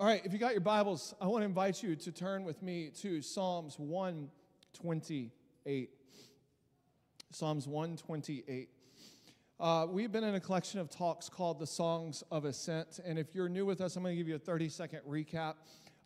[0.00, 2.64] All right, if you got your Bibles, I want to invite you to turn with
[2.64, 5.90] me to Psalms 128.
[7.30, 8.68] Psalms 128.
[9.60, 12.98] Uh, we've been in a collection of talks called the Songs of Ascent.
[13.04, 15.54] And if you're new with us, I'm going to give you a 30 second recap.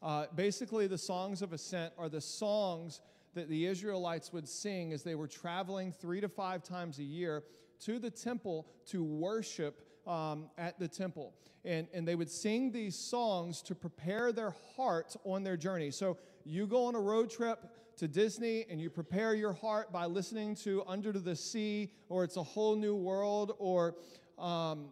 [0.03, 3.01] Uh, basically, the Songs of Ascent are the songs
[3.33, 7.43] that the Israelites would sing as they were traveling three to five times a year
[7.87, 11.35] to the temple to worship um, at the temple.
[11.65, 15.91] And, and they would sing these songs to prepare their heart on their journey.
[15.91, 17.69] So you go on a road trip
[17.99, 22.37] to Disney and you prepare your heart by listening to Under the Sea or It's
[22.37, 23.97] a Whole New World or
[24.39, 24.87] um,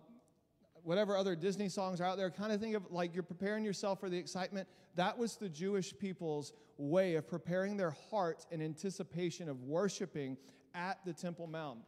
[0.82, 2.30] whatever other Disney songs are out there.
[2.30, 4.68] Kind of think of like you're preparing yourself for the excitement.
[4.96, 10.36] That was the Jewish people's way of preparing their heart in anticipation of worshiping
[10.74, 11.78] at the Temple Mount.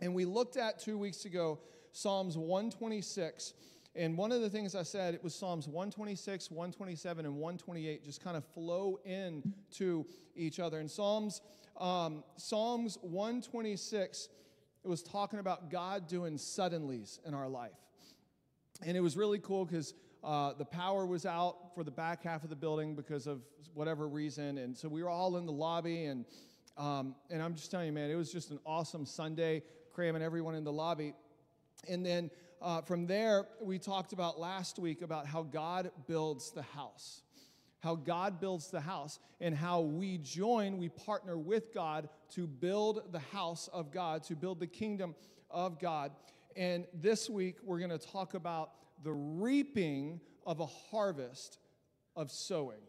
[0.00, 1.58] And we looked at two weeks ago
[1.92, 3.54] Psalms 126.
[3.94, 8.22] And one of the things I said, it was Psalms 126, 127, and 128 just
[8.22, 10.78] kind of flow in to each other.
[10.78, 11.40] And Psalms,
[11.78, 14.28] um, Psalms 126,
[14.84, 17.72] it was talking about God doing suddenlies in our life.
[18.84, 22.44] And it was really cool because uh, the power was out for the back half
[22.44, 23.42] of the building because of
[23.74, 24.58] whatever reason.
[24.58, 26.04] And so we were all in the lobby.
[26.04, 26.24] And,
[26.76, 30.54] um, and I'm just telling you, man, it was just an awesome Sunday, cramming everyone
[30.54, 31.14] in the lobby.
[31.86, 36.62] And then uh, from there, we talked about last week about how God builds the
[36.62, 37.22] house.
[37.80, 43.12] How God builds the house and how we join, we partner with God to build
[43.12, 45.14] the house of God, to build the kingdom
[45.50, 46.10] of God.
[46.56, 48.72] And this week, we're going to talk about
[49.04, 51.58] the reaping of a harvest
[52.16, 52.80] of sowing.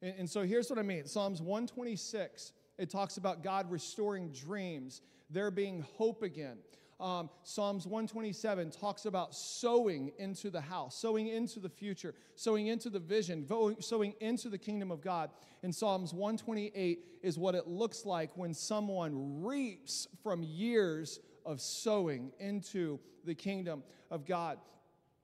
[0.00, 5.02] And, and, so here's what I mean Psalms 126, it talks about God restoring dreams,
[5.28, 6.58] there being hope again.
[7.00, 12.90] Um, Psalms 127 talks about sowing into the house, sowing into the future, sowing into
[12.90, 13.46] the vision,
[13.80, 15.30] sowing into the kingdom of God.
[15.62, 22.32] And Psalms 128 is what it looks like when someone reaps from years of sowing
[22.38, 24.58] into the kingdom of God.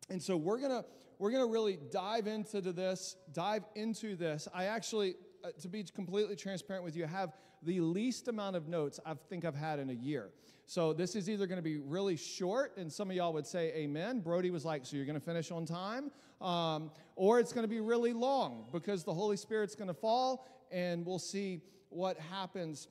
[0.08, 0.84] And so we're going to
[1.18, 4.48] we're going to really dive into this, dive into this.
[4.52, 7.32] I actually uh, to be completely transparent with you, have
[7.66, 10.30] the least amount of notes I think I've had in a year.
[10.64, 13.72] So this is either going to be really short, and some of y'all would say
[13.74, 14.20] amen.
[14.20, 16.10] Brody was like, So you're going to finish on time?
[16.40, 20.46] Um, or it's going to be really long because the Holy Spirit's going to fall,
[20.70, 22.88] and we'll see what happens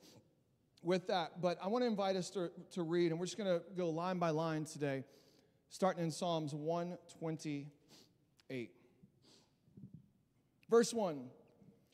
[0.82, 1.42] with that.
[1.42, 3.90] But I want to invite us to, to read, and we're just going to go
[3.90, 5.04] line by line today,
[5.68, 8.70] starting in Psalms 128.
[10.68, 11.20] Verse 1,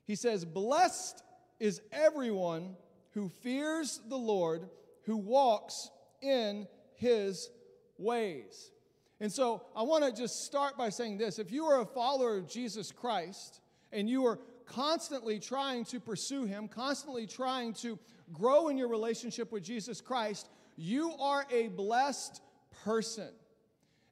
[0.07, 1.23] he says, Blessed
[1.63, 2.75] is everyone
[3.13, 4.69] who fears the Lord
[5.05, 5.91] who walks
[6.21, 7.51] in his
[7.99, 8.73] ways.
[9.21, 11.39] And so I want to just start by saying this.
[11.39, 13.61] If you are a follower of Jesus Christ
[13.93, 17.97] and you are constantly trying to pursue him, constantly trying to
[18.33, 22.43] grow in your relationship with Jesus Christ, you are a blessed
[22.85, 23.31] person.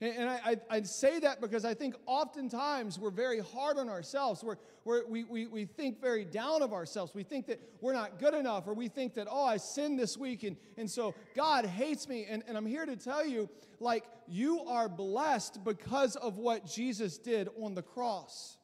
[0.02, 4.42] And I, I, I, say that because I think oftentimes we're very hard on ourselves.
[4.42, 4.56] We're,
[4.86, 7.14] we're, we, we, we think very down of ourselves.
[7.14, 10.16] We think that we're not good enough, or we think that, oh, I sinned this
[10.16, 12.24] week, and, and so God hates me.
[12.30, 17.18] And, and I'm here to tell you, like, you are blessed because of what Jesus
[17.18, 18.56] did on the cross.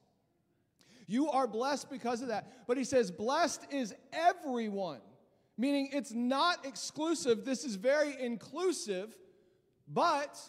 [1.06, 2.66] You are blessed because of that.
[2.66, 5.00] But he says, blessed is everyone,
[5.58, 7.44] meaning it's not exclusive.
[7.44, 9.14] This is very inclusive,
[9.86, 10.40] but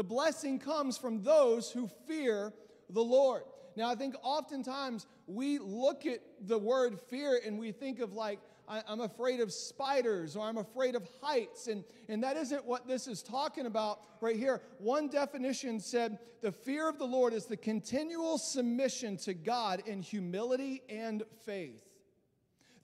[0.00, 2.54] the blessing comes from those who fear
[2.88, 3.42] the Lord.
[3.76, 8.38] Now, I think oftentimes we look at the word fear and we think of like,
[8.66, 11.66] I'm afraid of spiders or I'm afraid of heights.
[11.66, 14.62] And, and that isn't what this is talking about right here.
[14.78, 20.00] One definition said the fear of the Lord is the continual submission to God in
[20.00, 21.84] humility and faith.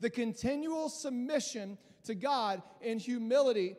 [0.00, 3.76] The continual submission to God in humility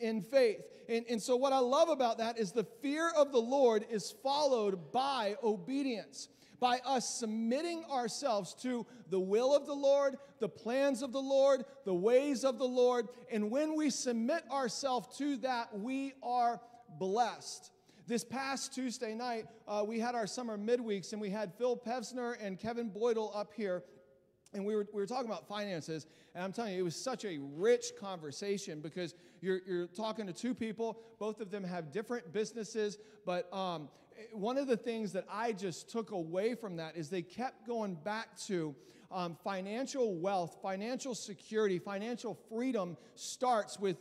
[0.00, 0.62] in faith.
[0.88, 4.14] And, and so, what I love about that is the fear of the Lord is
[4.22, 6.28] followed by obedience,
[6.60, 11.64] by us submitting ourselves to the will of the Lord, the plans of the Lord,
[11.84, 13.08] the ways of the Lord.
[13.30, 16.60] And when we submit ourselves to that, we are
[16.98, 17.70] blessed.
[18.06, 22.36] This past Tuesday night, uh, we had our summer midweeks, and we had Phil Pevsner
[22.38, 23.82] and Kevin Boydell up here
[24.54, 27.24] and we were, we were talking about finances, and I'm telling you, it was such
[27.24, 30.98] a rich conversation because you're, you're talking to two people.
[31.18, 33.88] Both of them have different businesses, but um,
[34.32, 37.94] one of the things that I just took away from that is they kept going
[37.94, 38.74] back to
[39.10, 43.96] um, financial wealth, financial security, financial freedom starts with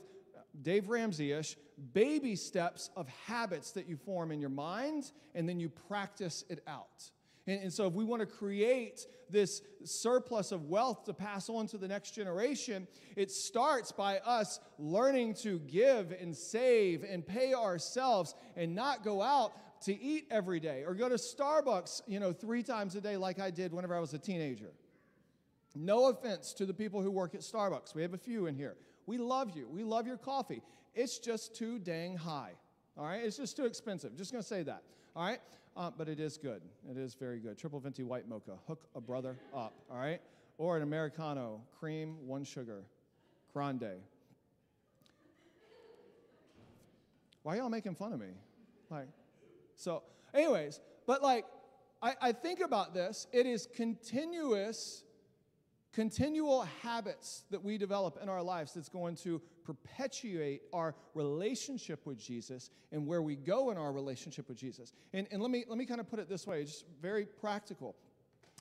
[0.62, 1.58] Dave Ramsey ish
[1.94, 6.64] baby steps of habits that you form in your mind, and then you practice it
[6.68, 7.10] out.
[7.46, 11.68] And, and, so, if we want to create this surplus of wealth to pass on
[11.68, 12.88] to the next generation,
[13.18, 19.22] it starts by us learning to give and save and pay ourselves and not go
[19.22, 19.52] out
[19.84, 23.40] to eat every day or go to Starbucks, you know, three times a day like
[23.40, 24.72] I did whenever I was a teenager.
[25.76, 27.96] No offense to the people who work at Starbucks.
[27.96, 28.78] We have a few in here.
[29.06, 29.68] We love you.
[29.68, 30.62] We love your coffee.
[30.94, 32.54] It's just too dang high.
[32.98, 33.24] All right?
[33.24, 34.16] It's just too expensive.
[34.16, 34.84] Just going to say that.
[35.16, 35.40] All right?
[35.76, 36.62] Uh, but it is good.
[36.90, 37.58] It is very good.
[37.58, 38.54] Triple venti white mocha.
[38.68, 39.74] Hook a brother up.
[39.90, 40.22] All right?
[40.58, 42.84] Or an Americano, cream, one sugar,
[43.54, 44.00] grande.
[47.42, 48.28] Why y'all making fun of me?
[48.90, 49.08] Like,
[49.76, 50.04] so,
[50.34, 51.46] anyways, but like,
[52.02, 53.28] I, I think about this.
[53.34, 55.04] It is continuous
[55.94, 62.18] continual habits that we develop in our lives that's going to perpetuate our relationship with
[62.18, 64.94] Jesus and where we go in our relationship with Jesus.
[65.14, 67.96] And, and let, me, let me kind of put it this way, just very practical.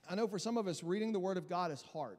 [0.09, 2.17] I know for some of us, reading the Word of God is hard.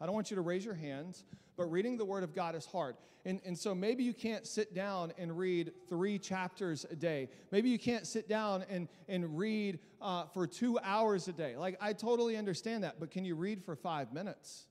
[0.00, 1.24] I don't want you to raise your hands,
[1.56, 2.96] but reading the Word of God is hard.
[3.24, 7.28] And, and so maybe you can't sit down and read three chapters a day.
[7.50, 11.56] Maybe you can't sit down and, and read uh, for two hours a day.
[11.56, 14.66] Like, I totally understand that, but can you read for five minutes?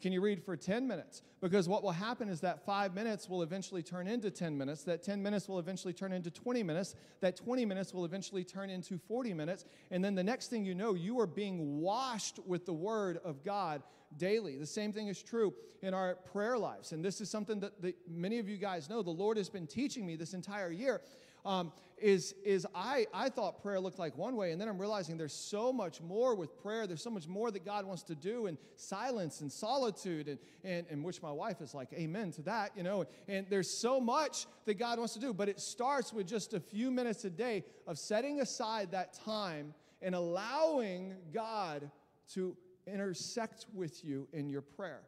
[0.00, 1.22] Can you read for 10 minutes?
[1.40, 4.82] Because what will happen is that five minutes will eventually turn into 10 minutes.
[4.84, 6.94] That 10 minutes will eventually turn into 20 minutes.
[7.20, 9.64] That 20 minutes will eventually turn into 40 minutes.
[9.90, 13.44] And then the next thing you know, you are being washed with the Word of
[13.44, 13.82] God
[14.16, 14.56] daily.
[14.56, 16.92] The same thing is true in our prayer lives.
[16.92, 17.72] And this is something that,
[18.08, 19.02] many of you guys know.
[19.02, 21.00] The Lord has been teaching me this entire year
[21.44, 25.16] um, is, is I, I thought prayer looked like one way, and then I'm realizing
[25.16, 26.86] there's so much more with prayer.
[26.86, 30.86] There's so much more that God wants to do in silence and solitude, and, and,
[30.90, 33.04] and which my wife is like, amen to that, you know.
[33.28, 36.60] And there's so much that God wants to do, but it starts with just a
[36.60, 41.90] few minutes a day of setting aside that time and allowing God
[42.34, 42.56] to
[42.86, 45.00] intersect with you in your prayer.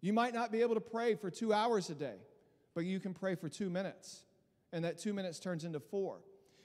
[0.00, 2.16] You might not be able to pray for two hours a day,
[2.74, 4.24] but you can pray for two minutes
[4.74, 6.18] and that two minutes turns into four.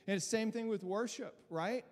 [0.07, 1.85] And it's the same thing with worship, right?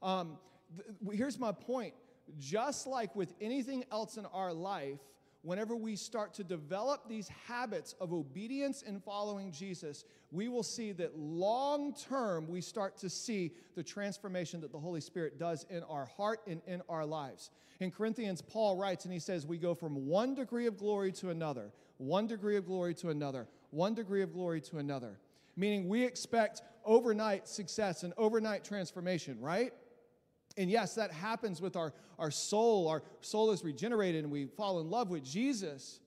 [0.00, 0.38] Um,
[0.76, 1.92] th- here's my point.
[2.38, 5.00] Just like with anything else in our life,
[5.42, 10.92] whenever we start to develop these habits of obedience and following Jesus, we will see
[10.92, 15.82] that long term we start to see the transformation that the Holy Spirit does in
[15.82, 17.50] our heart and in our lives.
[17.80, 21.30] In Corinthians, Paul writes and he says, We go from one degree of glory to
[21.30, 25.18] another, one degree of glory to another, one degree of glory to another
[25.56, 29.72] meaning we expect overnight success and overnight transformation, right?
[30.56, 32.88] And yes, that happens with our, our soul.
[32.88, 36.00] Our soul is regenerated and we fall in love with Jesus.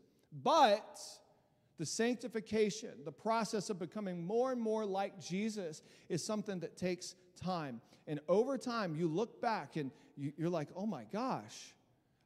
[0.44, 1.00] But
[1.78, 7.16] the sanctification, the process of becoming more and more like Jesus, is something that takes
[7.42, 7.82] time.
[8.08, 11.76] And over time, you look back and you're like, oh my gosh,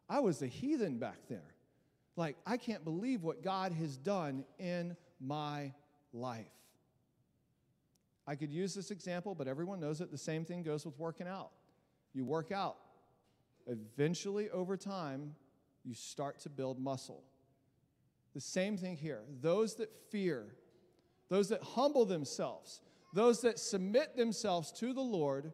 [0.07, 1.56] I was a heathen back there.
[2.15, 5.74] Like, I can't believe what God has done in my
[6.13, 6.45] life.
[8.27, 10.12] I could use this example, but everyone knows it.
[10.12, 11.51] the same thing goes with working out.
[12.13, 12.77] You work out.
[13.68, 15.35] Eventually, over time,
[15.83, 17.23] you start to build muscle.
[18.33, 19.21] The same thing here.
[19.41, 20.56] Those that fear,
[21.29, 22.81] those that humble themselves,
[23.13, 25.51] those that submit themselves to the Lord,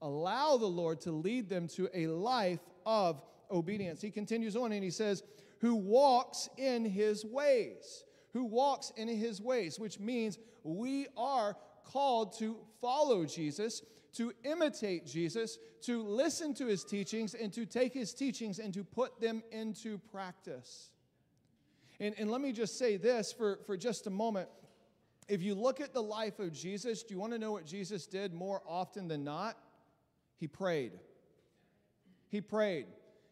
[0.00, 4.00] allow the Lord to lead them to a life of obedience.
[4.00, 5.22] He continues on and he says,
[5.60, 8.04] Who walks in his ways.
[8.32, 11.56] Who walks in his ways, which means we are
[11.92, 13.82] called to follow Jesus,
[14.14, 18.84] to imitate Jesus, to listen to his teachings, and to take his teachings and to
[18.84, 20.90] put them into practice.
[22.00, 24.48] And, and let me just say this for, for just a moment.
[25.28, 28.06] If you look at the life of Jesus, do you want to know what Jesus
[28.06, 29.56] did more often than not?
[30.38, 30.92] He prayed.
[32.28, 32.86] He prayed.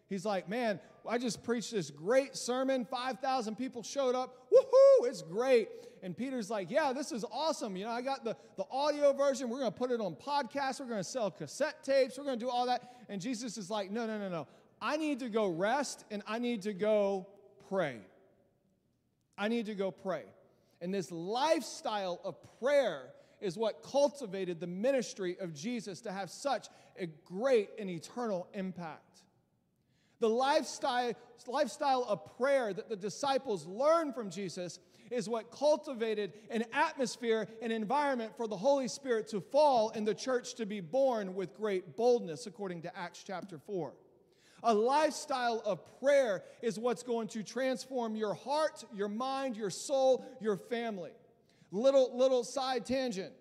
[0.08, 2.84] He's like, man, I just preached this great sermon.
[2.84, 4.36] 5,000 people showed up.
[4.52, 5.68] Woohoo, it's great.
[6.02, 7.76] And Peter's like, yeah, this is awesome.
[7.76, 9.48] You know, I got the, the audio version.
[9.48, 10.80] We're going to put it on podcasts.
[10.80, 12.18] We're going to sell cassette tapes.
[12.18, 12.82] We're going to do all that.
[13.08, 14.46] And Jesus is like, no, no, no, no.
[14.80, 17.26] I need to go rest and I need to go
[17.70, 18.00] pray.
[19.38, 20.24] I need to go pray.
[20.80, 23.06] And this lifestyle of prayer
[23.40, 26.68] is what cultivated the ministry of Jesus to have such
[26.98, 29.22] a great and eternal impact.
[30.24, 31.12] The lifestyle,
[31.46, 34.78] lifestyle of prayer that the disciples learned from Jesus
[35.10, 40.14] is what cultivated an atmosphere, an environment for the Holy Spirit to fall and the
[40.14, 43.92] church to be born with great boldness, according to Acts chapter 4.
[44.62, 50.24] A lifestyle of prayer is what's going to transform your heart, your mind, your soul,
[50.40, 51.12] your family.
[51.70, 53.34] Little, little side tangent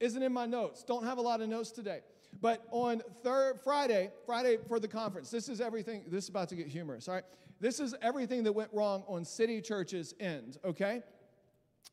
[0.00, 0.82] isn't in my notes.
[0.82, 2.00] Don't have a lot of notes today.
[2.40, 6.04] But on third Friday, Friday for the conference, this is everything.
[6.08, 7.08] This is about to get humorous.
[7.08, 7.24] All right,
[7.60, 10.58] this is everything that went wrong on City Church's end.
[10.64, 11.02] Okay,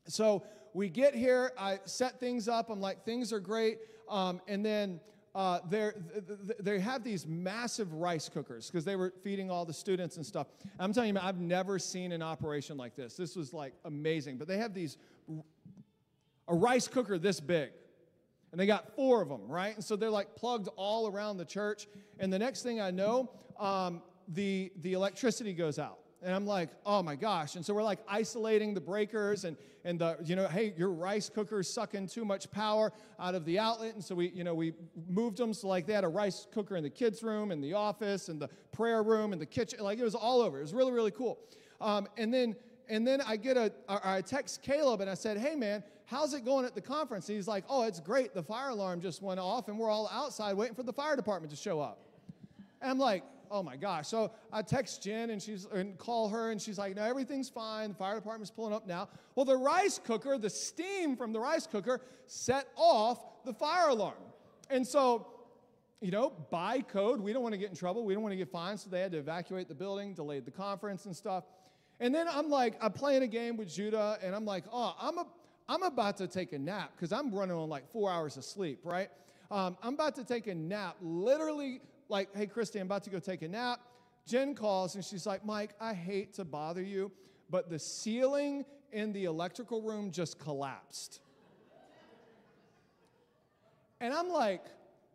[0.06, 1.52] so we get here.
[1.58, 2.68] I set things up.
[2.68, 3.78] I'm like, things are great.
[4.08, 5.00] Um, and then
[5.34, 5.60] uh,
[6.60, 10.46] they have these massive rice cookers because they were feeding all the students and stuff.
[10.78, 13.16] I'm telling you, man, I've never seen an operation like this.
[13.16, 14.36] This was like amazing.
[14.36, 14.96] But they have these,
[16.46, 17.70] a rice cooker this big.
[18.54, 19.74] And they got four of them, right?
[19.74, 21.88] And so they're like plugged all around the church.
[22.20, 25.98] And the next thing I know, um, the, the electricity goes out.
[26.22, 27.56] And I'm like, oh my gosh.
[27.56, 31.28] And so we're like isolating the breakers and, and the, you know, hey, your rice
[31.28, 33.94] cooker's sucking too much power out of the outlet.
[33.94, 34.72] And so we, you know, we
[35.08, 35.52] moved them.
[35.52, 38.40] So like they had a rice cooker in the kids' room, in the office, and
[38.40, 39.80] the prayer room, and the kitchen.
[39.80, 40.58] Like it was all over.
[40.58, 41.40] It was really, really cool.
[41.80, 42.54] Um, and then,
[42.88, 46.44] and then I get a, I text Caleb and I said, hey man, how's it
[46.44, 47.28] going at the conference?
[47.28, 48.34] And he's like, oh, it's great.
[48.34, 51.50] The fire alarm just went off and we're all outside waiting for the fire department
[51.50, 51.98] to show up.
[52.80, 54.08] And I'm like, oh my gosh.
[54.08, 57.90] So I text Jen and she's and call her and she's like, no, everything's fine.
[57.90, 59.08] The fire department's pulling up now.
[59.34, 64.14] Well, the rice cooker, the steam from the rice cooker set off the fire alarm.
[64.70, 65.26] And so,
[66.00, 68.04] you know, by code, we don't want to get in trouble.
[68.04, 68.80] We don't want to get fined.
[68.80, 71.44] So they had to evacuate the building, delayed the conference and stuff.
[72.00, 75.18] And then I'm like, I'm playing a game with Judah, and I'm like, oh, I'm
[75.18, 75.26] a
[75.68, 78.80] I'm about to take a nap because I'm running on like four hours of sleep,
[78.84, 79.08] right?
[79.50, 83.18] Um, I'm about to take a nap, literally like, hey, Christy, I'm about to go
[83.18, 83.80] take a nap.
[84.26, 87.12] Jen calls and she's like, Mike, I hate to bother you,
[87.50, 91.20] but the ceiling in the electrical room just collapsed.
[94.00, 94.64] And I'm like,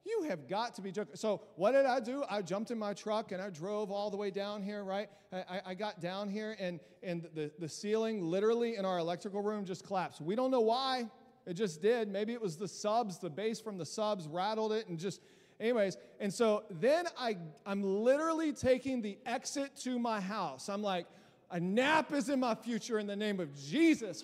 [0.10, 1.16] you have got to be joking.
[1.16, 2.24] So, what did I do?
[2.30, 5.10] I jumped in my truck and I drove all the way down here, right?
[5.32, 9.66] I, I got down here and, and the, the ceiling literally in our electrical room
[9.66, 10.22] just collapsed.
[10.22, 11.10] We don't know why.
[11.46, 12.10] It just did.
[12.10, 15.22] Maybe it was the subs, the bass from the subs rattled it and just
[15.60, 17.36] Anyways, and so then I,
[17.66, 20.70] I'm literally taking the exit to my house.
[20.70, 21.06] I'm like,
[21.52, 24.24] a nap is in my future in the name of Jesus.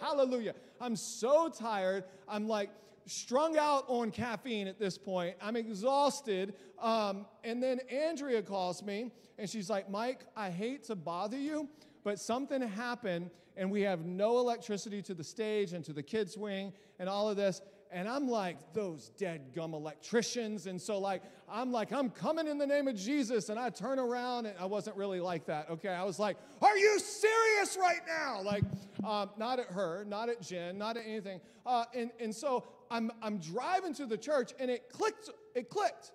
[0.00, 0.54] Hallelujah.
[0.80, 2.04] I'm so tired.
[2.26, 2.70] I'm like
[3.06, 5.36] strung out on caffeine at this point.
[5.40, 6.54] I'm exhausted.
[6.80, 11.68] Um, and then Andrea calls me and she's like, Mike, I hate to bother you,
[12.04, 16.36] but something happened and we have no electricity to the stage and to the kids'
[16.36, 17.60] wing and all of this.
[17.94, 20.66] And I'm like, those dead gum electricians.
[20.66, 23.50] And so, like, I'm like, I'm coming in the name of Jesus.
[23.50, 25.68] And I turn around and I wasn't really like that.
[25.68, 25.90] Okay.
[25.90, 28.40] I was like, are you serious right now?
[28.40, 28.64] Like,
[29.04, 31.40] um, not at her, not at Jen, not at anything.
[31.66, 35.30] Uh, and, and so I'm, I'm driving to the church and it clicked.
[35.54, 36.12] It clicked.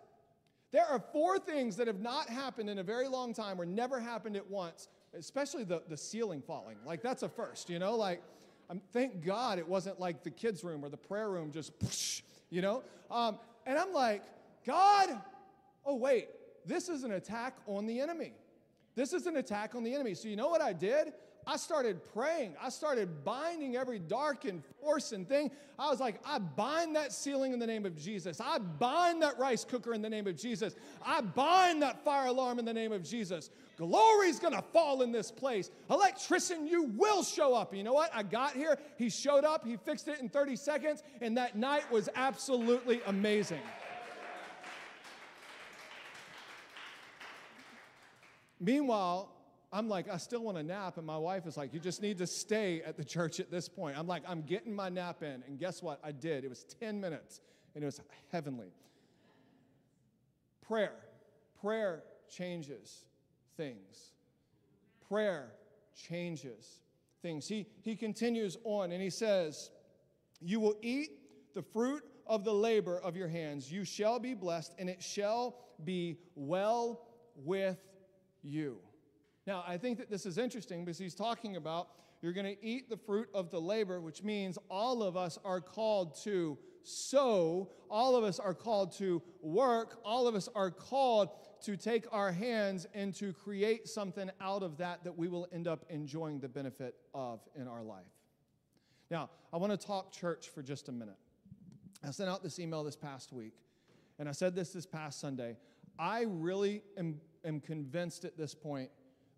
[0.72, 4.00] There are four things that have not happened in a very long time or never
[4.00, 6.78] happened at once, especially the, the ceiling falling.
[6.86, 7.96] Like, that's a first, you know?
[7.96, 8.22] Like,
[8.70, 11.72] I'm, thank God it wasn't like the kids' room or the prayer room, just,
[12.50, 12.84] you know?
[13.10, 14.24] Um, and I'm like,
[14.66, 15.10] God,
[15.86, 16.28] oh, wait,
[16.66, 18.34] this is an attack on the enemy.
[18.94, 20.14] This is an attack on the enemy.
[20.14, 21.14] So, you know what I did?
[21.50, 22.56] I started praying.
[22.62, 25.50] I started binding every dark and force and thing.
[25.80, 28.42] I was like, I bind that ceiling in the name of Jesus.
[28.42, 30.75] I bind that rice cooker in the name of Jesus.
[31.06, 33.50] I bind that fire alarm in the name of Jesus.
[33.77, 35.72] Glory's gonna fall in this place.
[35.89, 37.74] Electrician, you will show up.
[37.74, 38.12] You know what?
[38.13, 41.89] I got here, he showed up, he fixed it in 30 seconds, and that night
[41.89, 43.62] was absolutely amazing.
[48.60, 49.30] Meanwhile,
[49.72, 50.98] I'm like, I still want a nap.
[50.98, 53.68] And my wife is like, You just need to stay at the church at this
[53.68, 53.98] point.
[53.98, 55.44] I'm like, I'm getting my nap in.
[55.48, 56.00] And guess what?
[56.04, 56.44] I did.
[56.44, 57.42] It was 10 minutes,
[57.76, 58.72] and it was heavenly.
[60.66, 60.96] Prayer.
[61.62, 63.06] Prayer changes
[63.56, 64.14] things.
[65.08, 65.52] Prayer
[65.96, 66.82] changes
[67.22, 67.48] things.
[67.48, 69.72] He, he continues on and he says,
[70.42, 71.12] You will eat
[71.54, 73.72] the fruit of the labor of your hands.
[73.72, 77.80] You shall be blessed, and it shall be well with
[78.44, 78.78] you.
[79.48, 81.88] Now, I think that this is interesting because he's talking about
[82.22, 85.62] you're going to eat the fruit of the labor, which means all of us are
[85.62, 91.30] called to sow, all of us are called to work, all of us are called
[91.62, 95.68] to take our hands and to create something out of that that we will end
[95.68, 98.04] up enjoying the benefit of in our life.
[99.10, 101.18] Now, I want to talk church for just a minute.
[102.06, 103.54] I sent out this email this past week,
[104.20, 105.56] and I said this this past Sunday.
[105.98, 108.89] I really am, am convinced at this point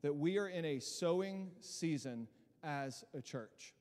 [0.01, 2.27] that we are in a sowing season
[2.63, 3.73] as a church.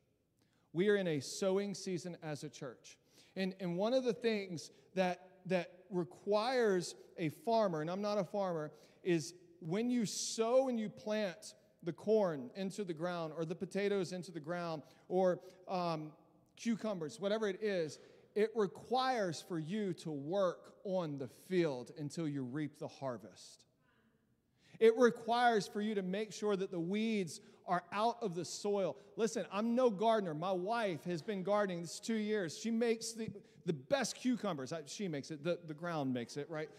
[0.72, 2.98] We are in a sowing season as a church.
[3.37, 8.25] And, and one of the things that, that requires a farmer, and I'm not a
[8.25, 8.72] farmer,
[9.02, 14.12] is when you sow and you plant the corn into the ground or the potatoes
[14.12, 16.12] into the ground or um,
[16.56, 17.98] cucumbers, whatever it is,
[18.34, 23.64] it requires for you to work on the field until you reap the harvest.
[24.80, 28.97] It requires for you to make sure that the weeds are out of the soil.
[29.16, 30.35] Listen, I'm no gardener.
[30.35, 32.58] My wife has been gardening this two years.
[32.58, 33.28] She makes the,
[33.66, 34.73] the best cucumbers.
[34.87, 36.70] She makes it, the, the ground makes it, right?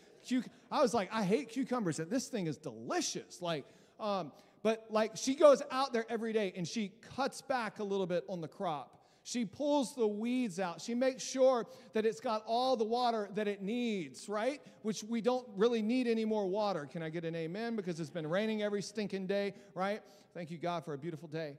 [0.71, 1.99] I was like, I hate cucumbers.
[1.99, 3.41] And this thing is delicious.
[3.41, 3.65] Like,
[3.99, 4.31] um,
[4.63, 8.25] but like she goes out there every day and she cuts back a little bit
[8.27, 8.98] on the crop.
[9.29, 10.81] She pulls the weeds out.
[10.81, 14.59] She makes sure that it's got all the water that it needs, right?
[14.81, 16.87] Which we don't really need any more water.
[16.91, 17.75] Can I get an amen?
[17.75, 20.01] Because it's been raining every stinking day, right?
[20.33, 21.57] Thank you, God, for a beautiful day.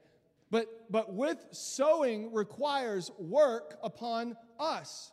[0.50, 5.12] But, but with sowing requires work upon us.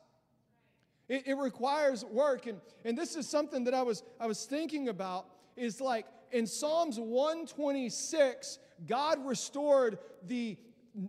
[1.08, 2.48] It, it requires work.
[2.48, 6.48] And, and this is something that I was, I was thinking about is like in
[6.48, 10.58] Psalms 126, God restored the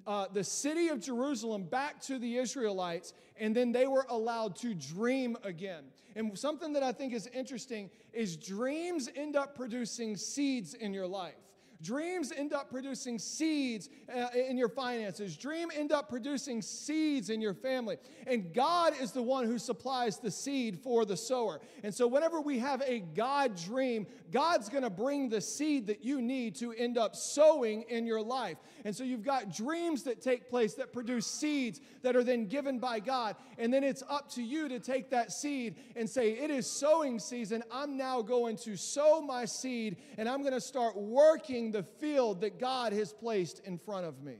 [0.06, 4.74] uh, the city of Jerusalem back to the Israelites, and then they were allowed to
[4.74, 5.84] dream again.
[6.16, 11.06] And something that I think is interesting is dreams end up producing seeds in your
[11.06, 11.36] life.
[11.80, 15.36] Dreams end up producing seeds uh, in your finances.
[15.36, 17.98] Dream end up producing seeds in your family.
[18.26, 21.60] And God is the one who supplies the seed for the sower.
[21.84, 26.04] And so whenever we have a God dream, God's going to bring the seed that
[26.04, 28.58] you need to end up sowing in your life.
[28.84, 32.80] And so you've got dreams that take place that produce seeds that are then given
[32.80, 33.36] by God.
[33.56, 37.20] And then it's up to you to take that seed and say, It is sowing
[37.20, 37.62] season.
[37.70, 42.40] I'm now going to sow my seed and I'm going to start working the field
[42.42, 44.36] that God has placed in front of me.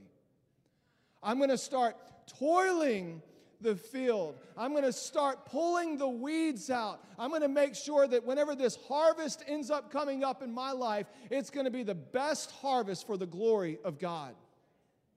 [1.21, 1.95] I'm going to start
[2.39, 3.21] toiling
[3.61, 4.35] the field.
[4.57, 7.03] I'm going to start pulling the weeds out.
[7.17, 10.71] I'm going to make sure that whenever this harvest ends up coming up in my
[10.71, 14.33] life, it's going to be the best harvest for the glory of God.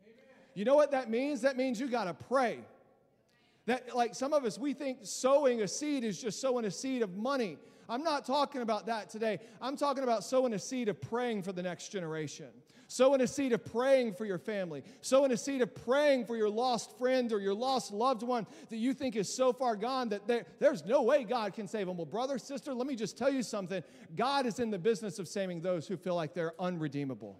[0.03, 0.15] Amen.
[0.55, 1.43] You know what that means?
[1.43, 2.59] That means you got to pray.
[3.67, 7.03] That, like some of us, we think sowing a seed is just sowing a seed
[7.03, 7.59] of money.
[7.93, 9.39] I'm not talking about that today.
[9.61, 12.47] I'm talking about sowing a seed of praying for the next generation.
[12.89, 14.83] Sowing a seed of praying for your family.
[15.03, 18.79] Sowing a seed of praying for your lost friend or your lost loved one that
[18.79, 21.99] you think is so far gone that there, there's no way God can save them.
[21.99, 23.83] Well, brother, sister, let me just tell you something.
[24.17, 27.39] God is in the business of saving those who feel like they're unredeemable.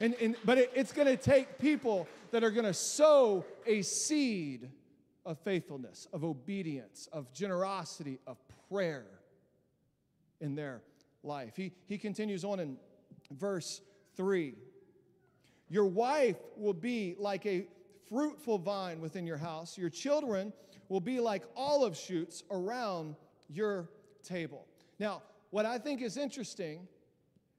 [0.00, 3.82] And, and, but it, it's going to take people that are going to sow a
[3.82, 4.68] seed
[5.24, 8.36] of faithfulness, of obedience, of generosity, of
[8.68, 9.06] prayer
[10.40, 10.82] in their
[11.22, 11.54] life.
[11.56, 12.76] He, he continues on in
[13.32, 13.80] verse
[14.16, 14.54] 3.
[15.68, 17.66] Your wife will be like a
[18.08, 19.76] fruitful vine within your house.
[19.76, 20.52] Your children
[20.88, 23.16] will be like olive shoots around
[23.48, 23.88] your
[24.22, 24.66] table.
[24.98, 26.88] Now, what I think is interesting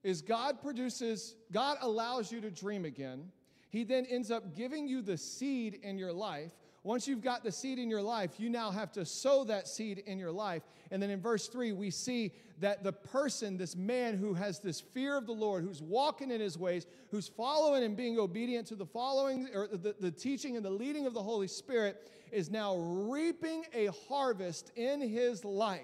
[0.04, 3.32] is God produces, God allows you to dream again.
[3.70, 7.52] He then ends up giving you the seed in your life once you've got the
[7.52, 10.63] seed in your life, you now have to sow that seed in your life.
[10.92, 14.80] And then in verse 3, we see that the person, this man who has this
[14.80, 18.76] fear of the Lord, who's walking in his ways, who's following and being obedient to
[18.76, 22.78] the following or the, the teaching and the leading of the Holy Spirit, is now
[22.78, 25.82] reaping a harvest in his life.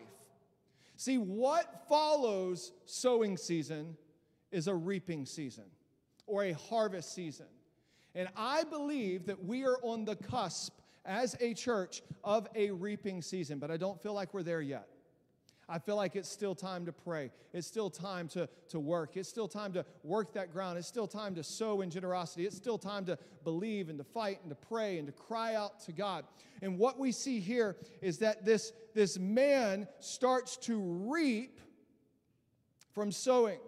[0.96, 3.98] See, what follows sowing season
[4.52, 5.66] is a reaping season
[6.26, 7.48] or a harvest season.
[8.14, 10.74] And I believe that we are on the cusp
[11.06, 14.88] as a church of a reaping season, but I don't feel like we're there yet.
[15.68, 17.32] I feel like it's still time to pray.
[17.52, 19.18] It's still time to, to work.
[19.18, 20.78] It's still time to work that ground.
[20.78, 22.46] It's still time to sow in generosity.
[22.46, 25.80] It's still time to believe and to fight and to pray and to cry out
[25.82, 26.26] to God.
[26.62, 31.60] And what we see here is that this, this man starts to reap
[32.94, 33.60] from sowing.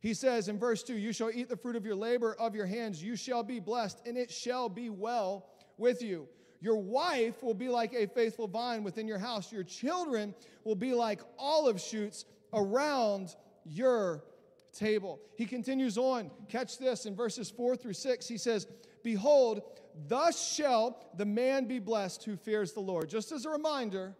[0.00, 2.66] He says in verse 2 You shall eat the fruit of your labor of your
[2.66, 5.46] hands, you shall be blessed, and it shall be well
[5.78, 6.28] with you.
[6.64, 9.52] Your wife will be like a faithful vine within your house.
[9.52, 12.24] Your children will be like olive shoots
[12.54, 14.24] around your
[14.72, 15.20] table.
[15.36, 16.30] He continues on.
[16.48, 18.26] Catch this in verses 4 through 6.
[18.26, 18.66] He says,
[19.02, 19.60] Behold,
[20.08, 23.10] thus shall the man be blessed who fears the Lord.
[23.10, 24.16] Just as a reminder,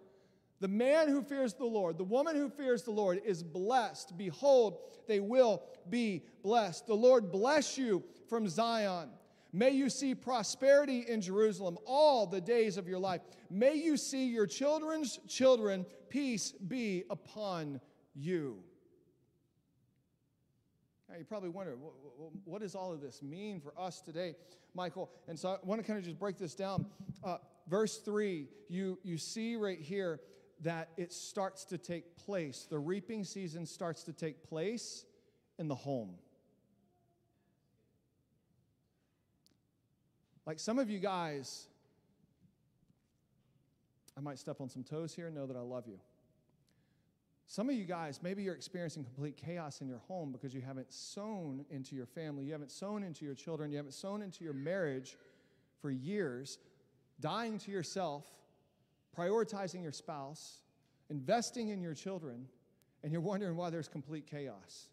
[0.61, 4.19] the man who fears the Lord, the woman who fears the Lord is blessed.
[4.19, 6.89] Behold, they will be blessed.
[6.89, 9.09] The Lord bless you from Zion.
[9.55, 13.21] May you see prosperity in Jerusalem all the days of your life.
[13.49, 15.87] May you see your children's children.
[16.09, 17.81] Peace be upon
[18.17, 18.59] you.
[21.09, 21.77] Now, you probably wonder,
[22.45, 24.35] what does all of this mean for us today,
[24.75, 25.09] Michael?
[25.29, 26.87] And so I want to kind of just break this down.
[27.23, 27.37] Uh,
[27.69, 30.19] verse 3, you, you see right here
[30.63, 32.67] that it starts to take place.
[32.69, 35.05] The reaping season starts to take place
[35.61, 36.17] in the home.
[40.47, 41.67] Like some of you guys,
[44.17, 45.99] I might step on some toes here, and know that I love you.
[47.47, 50.93] Some of you guys, maybe you're experiencing complete chaos in your home because you haven't
[50.93, 54.55] sown into your family, you haven't sown into your children, you haven't sown into your
[54.55, 55.17] marriage
[55.81, 56.59] for years,
[57.21, 58.25] dying to yourself,
[59.17, 60.61] prioritizing your spouse,
[61.11, 62.47] investing in your children,
[63.03, 64.89] and you're wondering why there's complete chaos.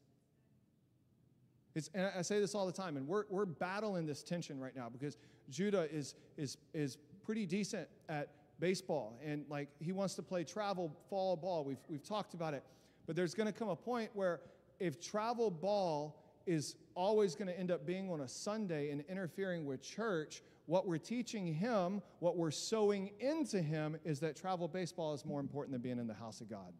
[1.73, 4.75] It's, and I say this all the time, and we're, we're battling this tension right
[4.75, 5.17] now because
[5.51, 10.95] Judah is, is, is pretty decent at baseball and like he wants to play travel
[11.09, 11.65] fall ball.
[11.65, 12.63] We've, we've talked about it.
[13.07, 14.39] But there's going to come a point where
[14.79, 19.65] if travel ball is always going to end up being on a Sunday and interfering
[19.65, 25.13] with church, what we're teaching him, what we're sowing into him, is that travel baseball
[25.13, 26.73] is more important than being in the house of God.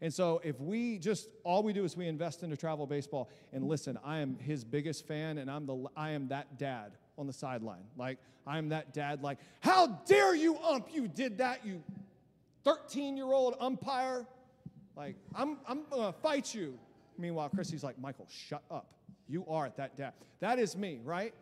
[0.00, 3.66] And so if we just all we do is we invest into travel baseball and
[3.66, 7.32] listen, I am his biggest fan and I'm the I am that dad on the
[7.32, 7.84] sideline.
[7.96, 11.82] Like I am that dad like, "How dare you ump you did that, you
[12.64, 14.26] 13-year-old umpire?"
[14.96, 16.78] Like, I'm I'm to fight you.
[17.18, 18.94] Meanwhile, Chrissy's like, "Michael, shut up.
[19.28, 21.34] You are that dad." That is me, right?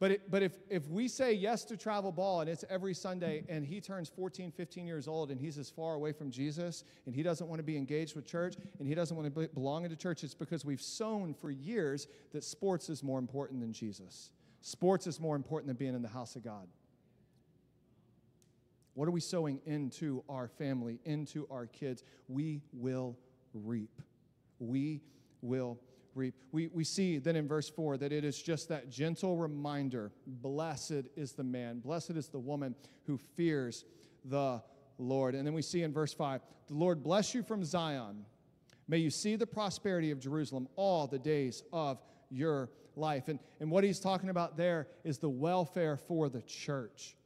[0.00, 3.42] But, it, but if, if we say yes to travel ball and it's every Sunday
[3.48, 7.14] and he turns 14, 15 years old and he's as far away from Jesus and
[7.14, 9.90] he doesn't want to be engaged with church and he doesn't want to belong in
[9.90, 14.30] the church, it's because we've sown for years that sports is more important than Jesus.
[14.60, 16.66] Sports is more important than being in the house of God.
[18.94, 22.02] What are we sowing into our family, into our kids?
[22.26, 23.16] We will
[23.54, 24.02] reap.
[24.58, 25.02] We
[25.40, 25.78] will
[26.16, 26.34] reap.
[26.50, 31.04] We, we see then in verse 4 that it is just that gentle reminder blessed
[31.16, 32.74] is the man, blessed is the woman
[33.06, 33.84] who fears
[34.24, 34.60] the
[34.98, 35.34] Lord.
[35.36, 38.24] And then we see in verse 5 the Lord bless you from Zion.
[38.88, 43.28] May you see the prosperity of Jerusalem all the days of your life.
[43.28, 47.16] And, and what he's talking about there is the welfare for the church.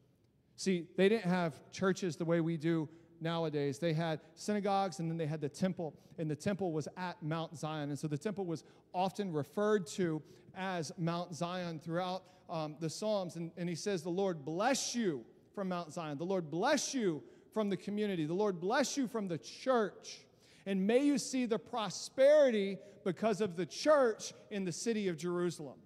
[0.56, 2.88] See, they didn't have churches the way we do
[3.20, 3.78] nowadays.
[3.78, 7.56] They had synagogues and then they had the temple, and the temple was at Mount
[7.56, 7.88] Zion.
[7.90, 10.22] And so the temple was often referred to
[10.54, 13.36] as Mount Zion throughout um, the Psalms.
[13.36, 16.18] And, and he says, The Lord bless you from Mount Zion.
[16.18, 18.24] The Lord bless you from the community.
[18.26, 20.20] The Lord bless you from the church.
[20.66, 25.79] And may you see the prosperity because of the church in the city of Jerusalem.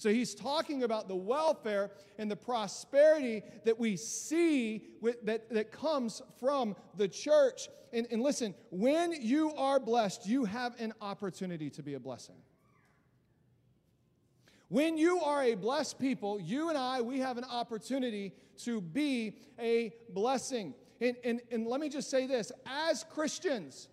[0.00, 5.72] So he's talking about the welfare and the prosperity that we see with, that, that
[5.72, 7.68] comes from the church.
[7.92, 12.36] And, and listen, when you are blessed, you have an opportunity to be a blessing.
[14.68, 19.36] When you are a blessed people, you and I, we have an opportunity to be
[19.58, 20.74] a blessing.
[21.00, 23.88] And, and, and let me just say this as Christians,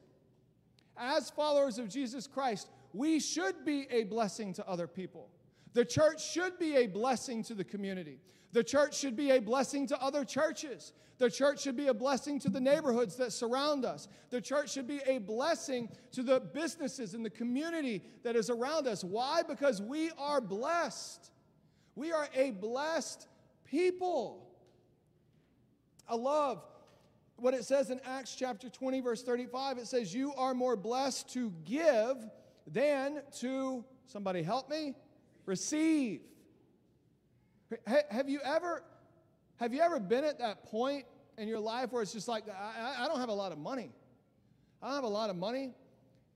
[0.98, 5.30] as followers of Jesus Christ, we should be a blessing to other people.
[5.74, 8.20] The church should be a blessing to the community.
[8.52, 10.94] The church should be a blessing to other churches.
[11.20, 14.08] The church should be a blessing to the neighborhoods that surround us.
[14.30, 18.88] The church should be a blessing to the businesses and the community that is around
[18.88, 19.04] us.
[19.04, 19.44] Why?
[19.44, 21.32] Because we are blessed.
[21.96, 23.28] We are a blessed
[23.66, 24.48] people.
[26.08, 26.64] I love
[27.38, 29.78] what it says in Acts chapter 20, verse 35.
[29.78, 32.18] It says, You are more blessed to give
[32.66, 34.96] than to, somebody help me,
[35.46, 36.22] receive.
[37.86, 38.84] Have you ever
[39.58, 41.06] have you ever been at that point
[41.38, 43.92] in your life where it's just like I, I don't have a lot of money.
[44.82, 45.74] I don't have a lot of money,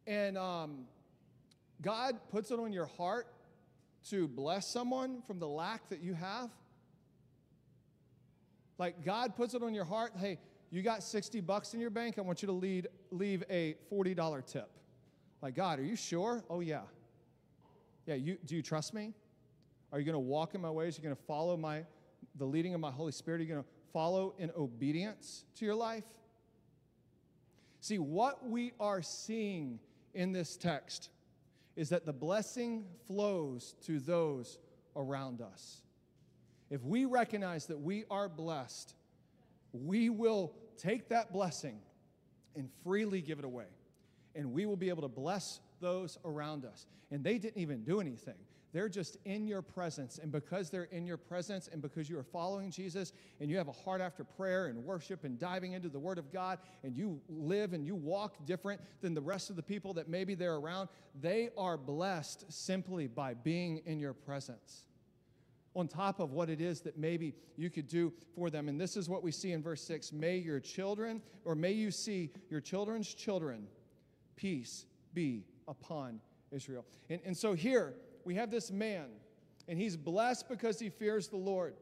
[0.08, 0.86] and um,
[1.82, 3.28] God puts it on your heart
[4.10, 6.50] to bless someone from the lack that you have.
[8.80, 10.40] Like God puts it on your heart, hey,
[10.72, 14.46] you got 60 bucks in your bank, I want you to lead, leave a $40
[14.46, 14.70] tip.
[15.42, 16.44] Like, God, are you sure?
[16.50, 16.82] Oh, yeah.
[18.06, 19.14] Yeah, you, do you trust me?
[19.92, 20.98] Are you going to walk in my ways?
[20.98, 21.84] Are you going to follow my,
[22.36, 23.42] the leading of my Holy Spirit?
[23.42, 26.06] Are you going to follow in obedience to your life?
[27.82, 29.80] See, what we are seeing
[30.14, 31.10] in this text
[31.76, 34.58] is that the blessing flows to those
[34.96, 35.82] around us.
[36.70, 38.94] If we recognize that we are blessed,
[39.74, 41.80] we will take that blessing
[42.56, 43.66] and freely give it away.
[44.36, 46.86] And we will be able to bless those around us.
[47.12, 48.36] And they didn't even do anything.
[48.74, 50.18] They're just in your presence.
[50.18, 53.68] And because they're in your presence and because you are following Jesus and you have
[53.68, 57.20] a heart after prayer and worship and diving into the Word of God and you
[57.28, 60.88] live and you walk different than the rest of the people that maybe they're around,
[61.20, 64.86] they are blessed simply by being in your presence.
[65.74, 68.68] On top of what it is that maybe you could do for them.
[68.68, 71.92] And this is what we see in verse 6 May your children, or may you
[71.92, 73.68] see your children's children,
[74.36, 76.20] peace be upon
[76.52, 76.86] Israel.
[77.10, 77.94] And, and so here
[78.26, 79.06] we have this man,
[79.68, 81.76] and he's blessed because he fears the Lord.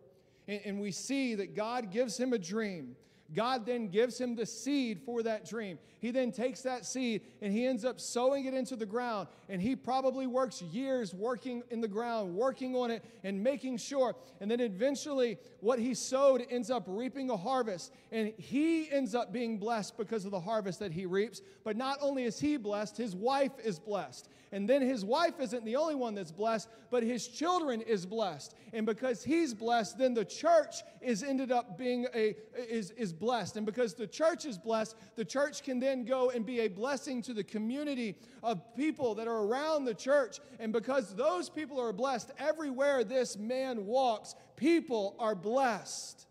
[0.48, 2.96] And, and we see that God gives him a dream.
[3.34, 5.78] God then gives him the seed for that dream.
[6.00, 9.28] He then takes that seed and he ends up sowing it into the ground.
[9.50, 14.16] And he probably works years working in the ground, working on it and making sure.
[14.40, 17.94] And then eventually, what he sowed ends up reaping a harvest.
[18.12, 21.42] And he ends up being blessed because of the harvest that he reaps.
[21.64, 24.30] But not only is he blessed, his wife is blessed.
[24.52, 28.56] And then his wife isn't the only one that's blessed, but his children is blessed.
[28.74, 33.58] And because he's blessed, then the church is ended up being a is, is blessed.
[33.58, 37.22] And because the church is blessed, the church can then go and be a blessing
[37.24, 40.40] to the community of people that are around the church.
[40.60, 46.26] And because those people are blessed, everywhere this man walks, people are blessed.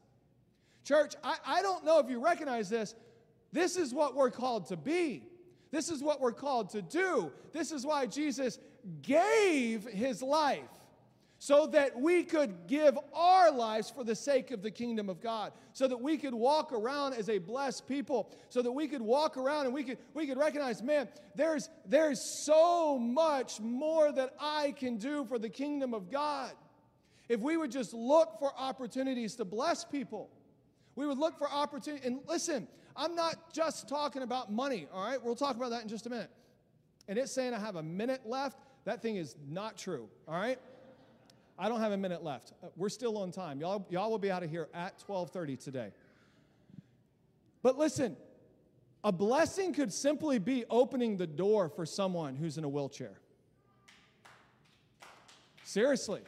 [0.83, 2.97] Church, I, I don't know if you recognize this.
[3.53, 5.28] This is what we're called to be.
[5.71, 7.33] This is what we're called to do.
[7.53, 8.59] This is why Jesus
[9.03, 10.69] gave his life
[11.39, 15.53] so that we could give our lives for the sake of the kingdom of God,
[15.73, 19.37] so that we could walk around as a blessed people, so that we could walk
[19.37, 24.73] around and we could, we could recognize, man, there's, there's so much more that I
[24.73, 26.51] can do for the kingdom of God.
[27.29, 30.31] If we would just look for opportunities to bless people,
[30.97, 32.05] we would look for opportunity.
[32.05, 32.67] And listen,
[32.99, 35.23] I'm not just talking about money, all right?
[35.23, 36.31] We'll talk about that in just a minute.
[37.07, 38.59] And it's saying I have a minute left.
[38.85, 40.59] That thing is not true, all right?
[41.57, 42.53] I don't have a minute left.
[42.63, 43.61] Uh, we're still on time.
[43.61, 45.93] Y'all, y'all will be out of here at 12:30 today.
[47.63, 48.17] But listen,
[49.05, 53.21] a blessing could simply be opening the door for someone who's in a wheelchair.
[55.65, 56.21] Seriously.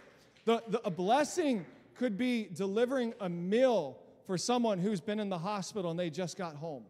[0.44, 5.38] The, the, a blessing could be delivering a meal for someone who's been in the
[5.38, 6.84] hospital and they just got home.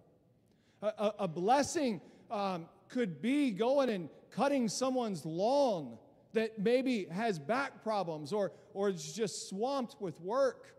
[0.82, 5.98] A, a, a blessing um, could be going and cutting someone's lawn
[6.32, 10.76] that maybe has back problems or, or is just swamped with work.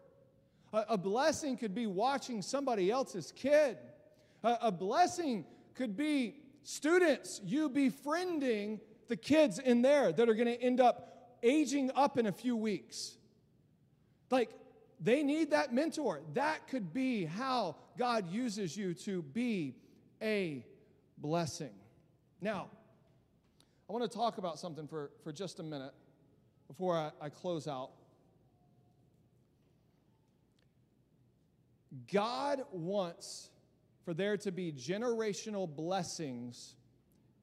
[0.74, 3.78] A, a blessing could be watching somebody else's kid.
[4.44, 10.48] A, a blessing could be students, you befriending the kids in there that are going
[10.48, 13.18] to end up aging up in a few weeks.
[14.30, 14.52] Like,
[15.02, 16.22] they need that mentor.
[16.34, 19.76] That could be how God uses you to be
[20.22, 20.64] a
[21.18, 21.74] blessing.
[22.40, 22.68] Now,
[23.90, 25.94] I want to talk about something for, for just a minute
[26.68, 27.90] before I, I close out.
[32.12, 33.50] God wants
[34.06, 36.76] for there to be generational blessings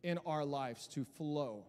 [0.02, 1.64] in our lives to flow.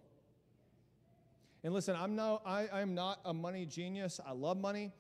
[1.64, 4.20] And listen, I'm no, I, I'm not a money genius.
[4.26, 4.94] I love money.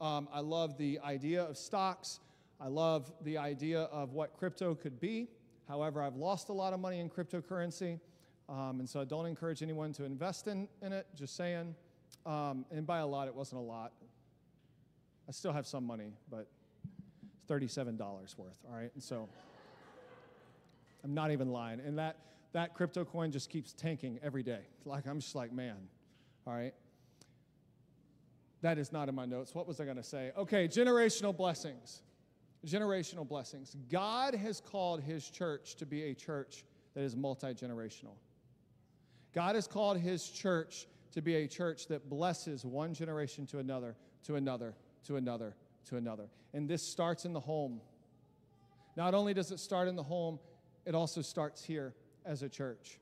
[0.00, 2.20] Um, I love the idea of stocks.
[2.60, 5.28] I love the idea of what crypto could be.
[5.68, 8.00] However, I've lost a lot of money in cryptocurrency.
[8.48, 11.74] Um, and so I don't encourage anyone to invest in, in it, just saying.
[12.26, 13.92] Um, and by a lot, it wasn't a lot.
[15.28, 16.48] I still have some money, but
[17.34, 17.98] it's $37
[18.36, 18.90] worth, all right?
[18.94, 19.28] And so
[21.04, 21.80] I'm not even lying.
[21.80, 22.16] And that,
[22.52, 24.62] that crypto coin just keeps tanking every day.
[24.84, 25.76] Like, I'm just like, man,
[26.46, 26.74] all right?
[28.62, 29.54] That is not in my notes.
[29.54, 30.32] What was I going to say?
[30.36, 32.02] Okay, generational blessings.
[32.66, 33.74] Generational blessings.
[33.90, 38.16] God has called his church to be a church that is multi generational.
[39.32, 43.96] God has called his church to be a church that blesses one generation to another,
[44.24, 44.74] to another,
[45.06, 45.54] to another,
[45.86, 46.28] to another.
[46.52, 47.80] And this starts in the home.
[48.96, 50.38] Not only does it start in the home,
[50.84, 51.94] it also starts here
[52.26, 52.98] as a church.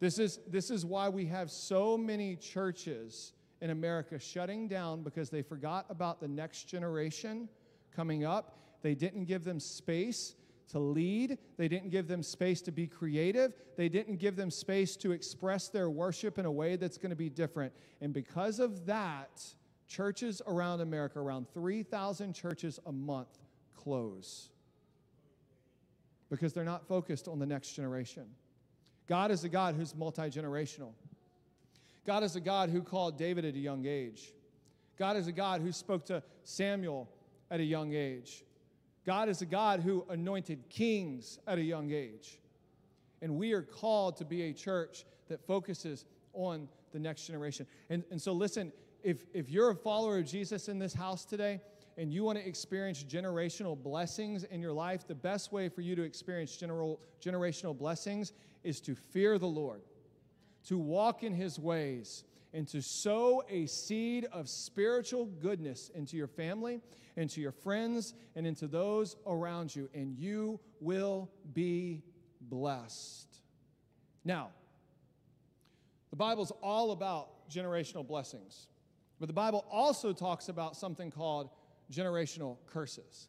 [0.00, 5.30] This is, this is why we have so many churches in America shutting down because
[5.30, 7.48] they forgot about the next generation
[7.94, 8.58] coming up.
[8.82, 10.34] They didn't give them space
[10.72, 11.38] to lead.
[11.56, 13.54] They didn't give them space to be creative.
[13.76, 17.16] They didn't give them space to express their worship in a way that's going to
[17.16, 17.72] be different.
[18.00, 19.42] And because of that,
[19.86, 23.38] churches around America, around 3,000 churches a month,
[23.76, 24.50] close
[26.30, 28.24] because they're not focused on the next generation.
[29.06, 30.92] God is a God who's multi generational.
[32.06, 34.32] God is a God who called David at a young age.
[34.98, 37.08] God is a God who spoke to Samuel
[37.50, 38.44] at a young age.
[39.04, 42.38] God is a God who anointed kings at a young age.
[43.20, 47.66] And we are called to be a church that focuses on the next generation.
[47.88, 51.60] And, and so, listen, if, if you're a follower of Jesus in this house today
[51.96, 55.94] and you want to experience generational blessings in your life, the best way for you
[55.96, 58.32] to experience general, generational blessings
[58.64, 59.82] is to fear the Lord
[60.66, 66.26] to walk in his ways and to sow a seed of spiritual goodness into your
[66.26, 66.80] family,
[67.16, 72.02] into your friends, and into those around you, and you will be
[72.40, 73.40] blessed.
[74.24, 74.50] Now,
[76.10, 78.68] the Bible's all about generational blessings.
[79.18, 81.50] But the Bible also talks about something called
[81.90, 83.28] generational curses.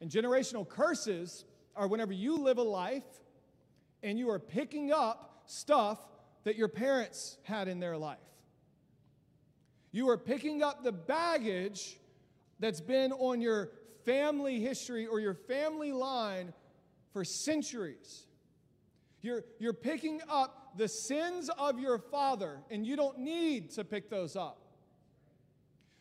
[0.00, 3.06] And generational curses are whenever you live a life
[4.02, 5.98] and you are picking up stuff
[6.44, 8.18] that your parents had in their life.
[9.92, 11.98] You are picking up the baggage
[12.60, 13.70] that's been on your
[14.04, 16.52] family history or your family line
[17.12, 18.26] for centuries.
[19.20, 24.10] You're, you're picking up the sins of your father, and you don't need to pick
[24.10, 24.60] those up.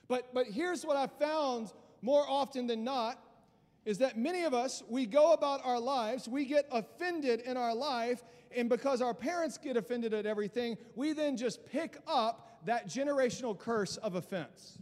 [0.08, 3.20] But, but here's what I found more often than not
[3.86, 7.74] is that many of us, we go about our lives, we get offended in our
[7.74, 8.22] life,
[8.56, 13.58] and because our parents get offended at everything, we then just pick up that generational
[13.58, 14.78] curse of offense.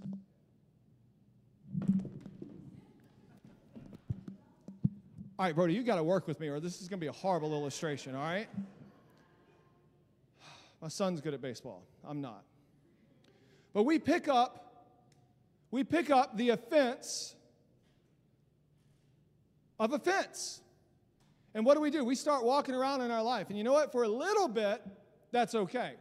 [5.37, 7.09] All right, Brody, you got to work with me, or this is going to be
[7.09, 8.47] a horrible illustration, all right?
[10.81, 11.83] My son's good at baseball.
[12.07, 12.43] I'm not.
[13.73, 14.85] But we pick up,
[15.71, 17.35] we pick up the offense
[19.77, 20.61] of offense.
[21.55, 22.03] And what do we do?
[22.03, 23.47] We start walking around in our life.
[23.47, 23.93] And you know what?
[23.93, 24.85] For a little bit,
[25.31, 25.93] that's okay.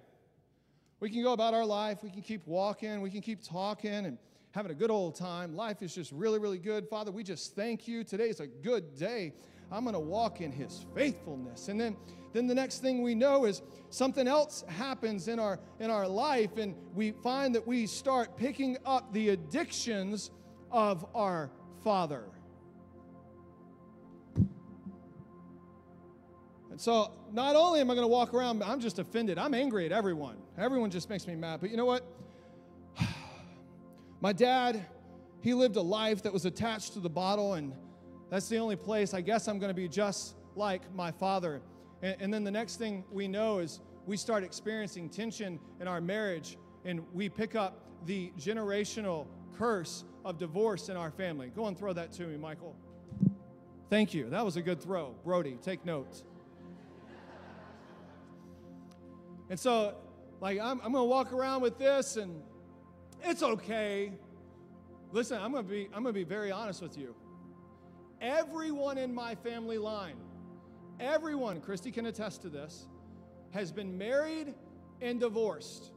[0.98, 4.18] We can go about our life, we can keep walking, we can keep talking and
[4.50, 5.54] having a good old time.
[5.54, 6.88] Life is just really, really good.
[6.88, 8.02] Father, we just thank you.
[8.02, 9.32] Today is a good day.
[9.70, 11.68] I'm going to walk in his faithfulness.
[11.68, 11.96] And then
[12.32, 16.56] then the next thing we know is something else happens in our in our life
[16.56, 20.32] and we find that we start picking up the addictions
[20.72, 21.52] of our
[21.84, 22.24] father.
[26.74, 29.38] And so not only am I going to walk around, I'm just offended.
[29.38, 30.34] I'm angry at everyone.
[30.58, 31.60] Everyone just makes me mad.
[31.60, 32.04] But you know what?
[34.20, 34.84] My dad,
[35.40, 37.72] he lived a life that was attached to the bottle, and
[38.28, 41.62] that's the only place I guess I'm going to be just like my father.
[42.02, 46.00] And, and, then the next thing we know is we start experiencing tension in our
[46.00, 51.52] marriage, and we pick up the generational curse of divorce in our family.
[51.54, 52.74] Go and throw that to me, Michael.
[53.90, 54.28] Thank you.
[54.28, 55.14] That was a good throw.
[55.22, 56.24] Brody, take notes.
[59.50, 59.94] And so,
[60.40, 62.42] like, I'm, I'm going to walk around with this, and
[63.22, 64.12] it's okay.
[65.12, 67.14] Listen, I'm going to be I'm going to be very honest with you.
[68.20, 70.16] Everyone in my family line,
[70.98, 72.86] everyone, Christy can attest to this,
[73.52, 74.54] has been married
[75.00, 75.92] and divorced.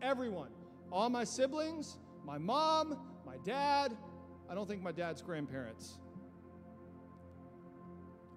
[0.00, 0.50] Everyone.
[0.90, 3.96] All my siblings, my mom, my dad,
[4.50, 5.98] I don't think my dad's grandparents.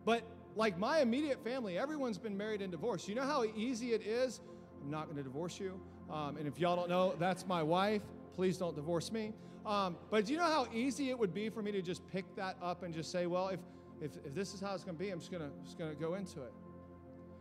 [0.06, 0.24] But
[0.56, 3.08] like my immediate family, everyone's been married and divorced.
[3.08, 4.40] You know how easy it is?
[4.82, 5.80] I'm not going to divorce you.
[6.10, 8.02] Um, and if y'all don't know, that's my wife.
[8.36, 9.34] Please don't divorce me.
[9.66, 12.24] Um, but do you know how easy it would be for me to just pick
[12.36, 13.60] that up and just say, well, if,
[14.02, 16.00] if, if this is how it's going to be, I'm just going just going to
[16.00, 16.54] go into it.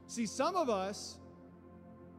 [0.06, 1.18] See, some of us,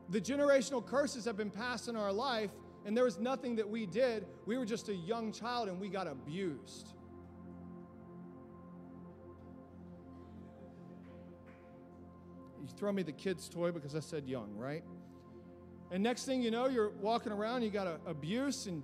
[0.10, 2.52] the generational curses have been passed in our life,
[2.86, 4.26] and there was nothing that we did.
[4.46, 6.95] We were just a young child and we got abused.
[12.66, 14.84] You throw me the kid's toy because I said young, right?
[15.92, 18.82] And next thing you know, you're walking around, you got a, abuse and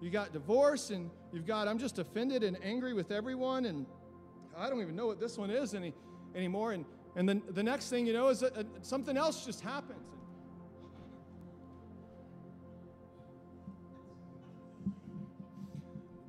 [0.00, 3.86] you got divorce and you've got, I'm just offended and angry with everyone and
[4.58, 5.94] I don't even know what this one is any,
[6.34, 6.72] anymore.
[6.72, 10.00] And, and then the next thing you know is uh, something else just happens.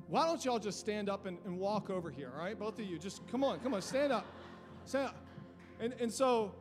[0.06, 2.56] Why don't y'all just stand up and, and walk over here, all right?
[2.56, 4.24] Both of you, just come on, come on, stand up.
[4.84, 5.16] Stand up.
[5.80, 6.54] And, and so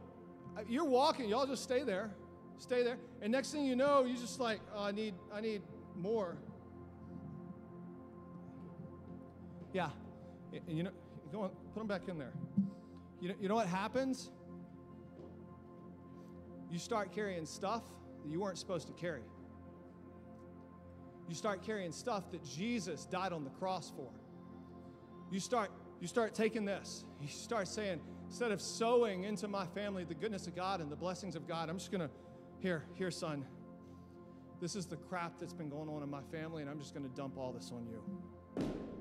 [0.68, 2.12] you're walking, y'all just stay there.
[2.58, 2.98] Stay there.
[3.22, 5.62] And next thing you know, you're just like, oh, I need, I need
[5.96, 6.38] more.
[9.74, 9.90] Yeah.
[10.68, 10.92] And you know,
[11.32, 12.34] go on, put them back in there.
[13.20, 14.30] You know, you know what happens?
[16.70, 17.84] You start carrying stuff
[18.24, 19.24] that you weren't supposed to carry.
[21.28, 24.10] You start carrying stuff that Jesus died on the cross for.
[25.32, 27.06] You start, you start taking this.
[27.22, 28.02] You start saying,
[28.34, 31.70] instead of sowing into my family the goodness of God and the blessings of God,
[31.70, 32.10] I'm just to
[32.62, 33.46] here, here, son.
[34.60, 37.16] This is the crap that's been going on in my family, and I'm just to
[37.16, 38.93] dump all this on you.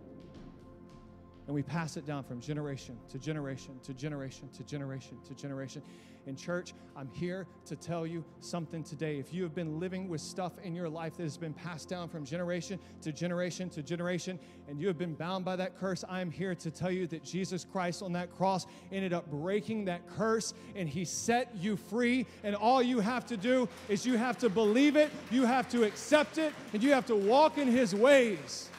[1.46, 5.82] And we pass it down from generation to generation to generation to generation to generation.
[6.26, 9.18] In church, I'm here to tell you something today.
[9.18, 12.08] If you have been living with stuff in your life that has been passed down
[12.08, 14.38] from generation to generation to generation,
[14.68, 17.24] and you have been bound by that curse, I am here to tell you that
[17.24, 22.26] Jesus Christ on that cross ended up breaking that curse and he set you free.
[22.44, 25.82] And all you have to do is you have to believe it, you have to
[25.82, 28.70] accept it, and you have to walk in his ways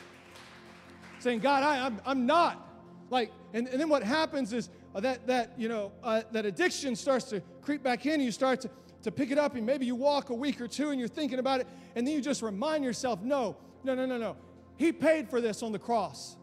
[1.23, 2.69] saying, God, I, I'm, I'm not.
[3.09, 6.95] Like, and, and then what happens is uh, that, that, you know, uh, that addiction
[6.95, 8.19] starts to creep back in.
[8.21, 8.69] You start to,
[9.03, 11.39] to pick it up and maybe you walk a week or two and you're thinking
[11.39, 14.35] about it and then you just remind yourself, no, no, no, no, no.
[14.77, 16.35] He paid for this on the cross.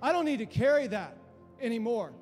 [0.00, 1.16] I don't need to carry that
[1.60, 2.12] anymore.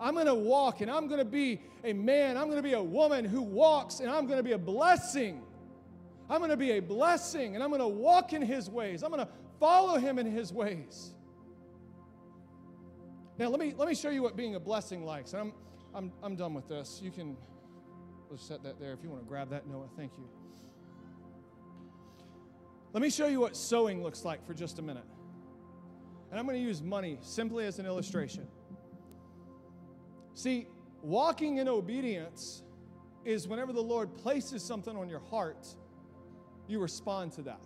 [0.00, 2.74] I'm going to walk and I'm going to be a man, I'm going to be
[2.74, 5.42] a woman who walks and I'm going to be a blessing.
[6.28, 9.02] I'm going to be a blessing and I'm going to walk in his ways.
[9.02, 11.12] I'm going to follow him in his ways.
[13.38, 15.32] Now, let me, let me show you what being a blessing likes.
[15.32, 15.52] I'm,
[15.94, 17.00] I'm, I'm done with this.
[17.02, 17.36] You can
[18.30, 19.88] let's set that there if you want to grab that, Noah.
[19.96, 20.24] Thank you.
[22.92, 25.04] Let me show you what sowing looks like for just a minute.
[26.30, 28.46] And I'm going to use money simply as an illustration.
[30.34, 30.66] See,
[31.02, 32.62] walking in obedience
[33.24, 35.66] is whenever the Lord places something on your heart,
[36.68, 37.60] you respond to that.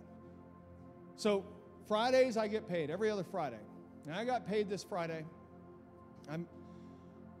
[1.15, 1.45] So,
[1.87, 3.59] Fridays I get paid every other Friday.
[4.05, 5.25] And I got paid this Friday.
[6.29, 6.47] I'm,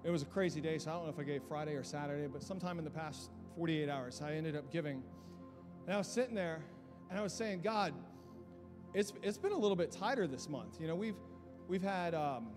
[0.03, 2.27] it was a crazy day, so I don't know if I gave Friday or Saturday,
[2.27, 5.03] but sometime in the past 48 hours, I ended up giving.
[5.85, 6.63] And I was sitting there
[7.09, 7.93] and I was saying, God,
[8.93, 10.79] it's, it's been a little bit tighter this month.
[10.79, 11.17] You know, we've,
[11.67, 12.13] we've had.
[12.15, 12.47] Um,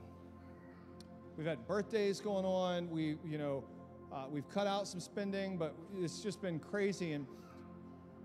[1.41, 2.91] We've had birthdays going on.
[2.91, 3.64] We, you know,
[4.12, 7.12] uh, we've cut out some spending, but it's just been crazy.
[7.12, 7.26] And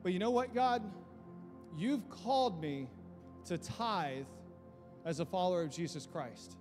[0.03, 0.84] but you know what, God,
[1.78, 2.89] you've called me
[3.45, 4.26] to tithe
[5.06, 6.58] as a follower of Jesus Christ,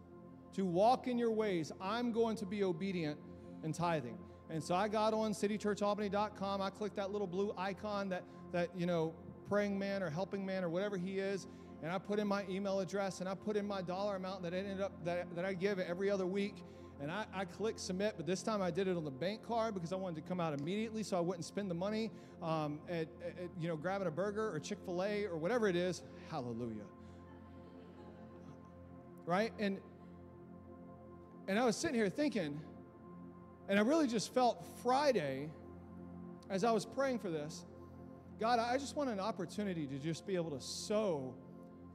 [0.54, 1.72] to walk in your ways.
[1.80, 3.18] I'm going to be obedient
[3.62, 4.18] in tithing.
[4.50, 6.60] And so I got on citychurchalbany.com.
[6.60, 9.12] I clicked that little blue icon that that you know,
[9.48, 11.48] praying man or helping man or whatever he is,
[11.82, 14.54] and I put in my email address and I put in my dollar amount that
[14.54, 16.56] I ended up that, that I give every other week.
[17.00, 19.74] And I, I clicked submit, but this time I did it on the bank card
[19.74, 23.08] because I wanted to come out immediately so I wouldn't spend the money um, at,
[23.26, 26.02] at, you know, grabbing a burger or Chick fil A or whatever it is.
[26.30, 26.84] Hallelujah.
[29.26, 29.52] Right?
[29.58, 29.80] And,
[31.48, 32.60] and I was sitting here thinking,
[33.68, 35.50] and I really just felt Friday
[36.50, 37.64] as I was praying for this
[38.40, 41.34] God, I just want an opportunity to just be able to sow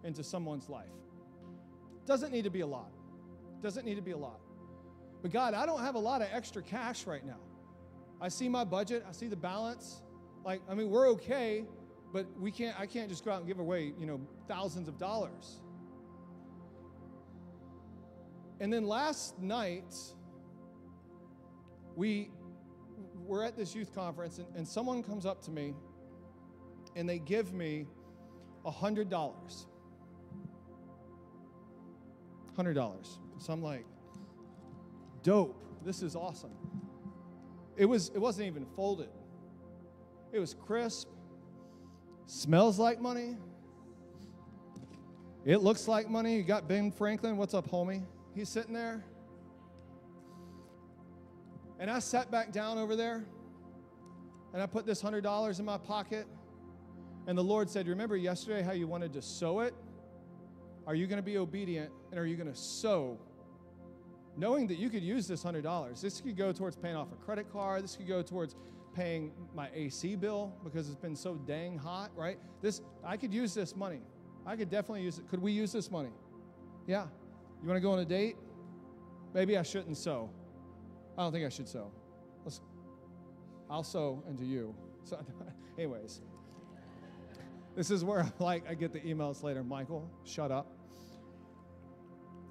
[0.04, 0.88] into someone's life.
[2.06, 2.92] Doesn't need to be a lot.
[3.62, 4.40] Doesn't need to be a lot.
[5.22, 7.40] But God, I don't have a lot of extra cash right now.
[8.22, 10.02] I see my budget, I see the balance.
[10.46, 11.66] Like, I mean, we're okay,
[12.14, 14.98] but we can't I can't just go out and give away, you know, thousands of
[14.98, 15.60] dollars.
[18.60, 19.96] And then last night,
[21.96, 22.30] we
[23.26, 25.74] were at this youth conference, and, and someone comes up to me
[26.96, 27.86] and they give me
[28.66, 29.68] a hundred dollars.
[32.58, 33.08] $100.
[33.38, 33.86] So I'm like,
[35.24, 35.64] dope.
[35.86, 36.52] This is awesome.
[37.78, 39.10] It was it wasn't even folded.
[40.34, 41.08] It was crisp.
[42.26, 43.38] Smells like money.
[45.46, 46.36] It looks like money.
[46.36, 47.38] You got Ben Franklin.
[47.38, 48.04] What's up, homie?
[48.36, 49.04] He's sitting there.
[51.80, 53.24] And I sat back down over there
[54.54, 56.28] and I put this $100 in my pocket.
[57.28, 59.74] And the Lord said, Remember yesterday how you wanted to sow it?
[60.88, 63.20] Are you going to be obedient and are you going to sow?
[64.36, 66.02] Knowing that you could use this $100.
[66.02, 67.84] This could go towards paying off a credit card.
[67.84, 68.56] This could go towards
[68.96, 72.40] paying my AC bill because it's been so dang hot, right?
[72.62, 74.02] This I could use this money.
[74.46, 75.30] I could definitely use it.
[75.30, 76.12] Could we use this money?
[76.88, 77.06] Yeah.
[77.62, 78.38] You want to go on a date?
[79.34, 80.30] Maybe I shouldn't sow.
[81.18, 81.92] I don't think I should sow.
[82.46, 82.62] Let's,
[83.70, 84.74] I'll sow into you.
[85.04, 85.24] So,
[85.78, 86.22] anyways,
[87.76, 89.64] this is where like I get the emails later.
[89.64, 90.72] Michael, shut up.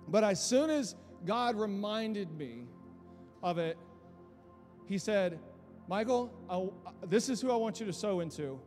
[0.09, 0.94] But as soon as
[1.26, 2.64] God reminded me
[3.42, 3.76] of it,
[4.86, 5.38] He said,
[5.88, 8.59] Michael, I, this is who I want you to sow into,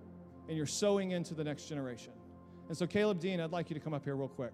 [0.47, 2.13] and you're sowing into the next generation.
[2.67, 4.53] And so, Caleb Dean, I'd like you to come up here real quick.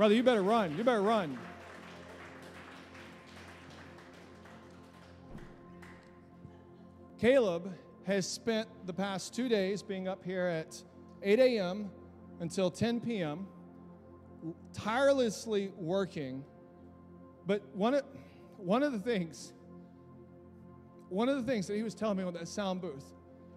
[0.00, 0.78] Brother, you better run.
[0.78, 1.38] You better run.
[7.20, 7.74] Caleb
[8.06, 10.82] has spent the past two days being up here at
[11.22, 11.90] 8 a.m.
[12.40, 13.46] until 10 p.m
[14.72, 16.46] tirelessly working.
[17.46, 18.04] But one of,
[18.56, 19.52] one of the things,
[21.10, 23.04] one of the things that he was telling me on that sound booth,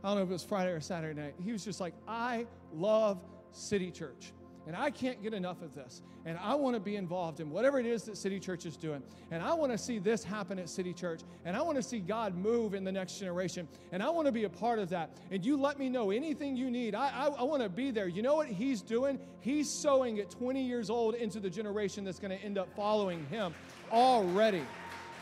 [0.04, 2.48] I don't know if it was Friday or Saturday night, he was just like, I
[2.74, 3.22] love
[3.54, 4.34] City Church.
[4.66, 6.02] And I can't get enough of this.
[6.26, 9.04] And I want to be involved in whatever it is that City Church is doing.
[9.30, 11.22] And I want to see this happen at City Church.
[11.44, 13.68] And I want to see God move in the next generation.
[13.92, 15.18] And I want to be a part of that.
[15.32, 16.96] And you let me know anything you need.
[16.96, 18.08] I, I, I want to be there.
[18.08, 19.20] You know what He's doing?
[19.42, 23.26] He's sowing at 20 years old into the generation that's going to end up following
[23.26, 23.54] Him
[23.92, 24.64] already.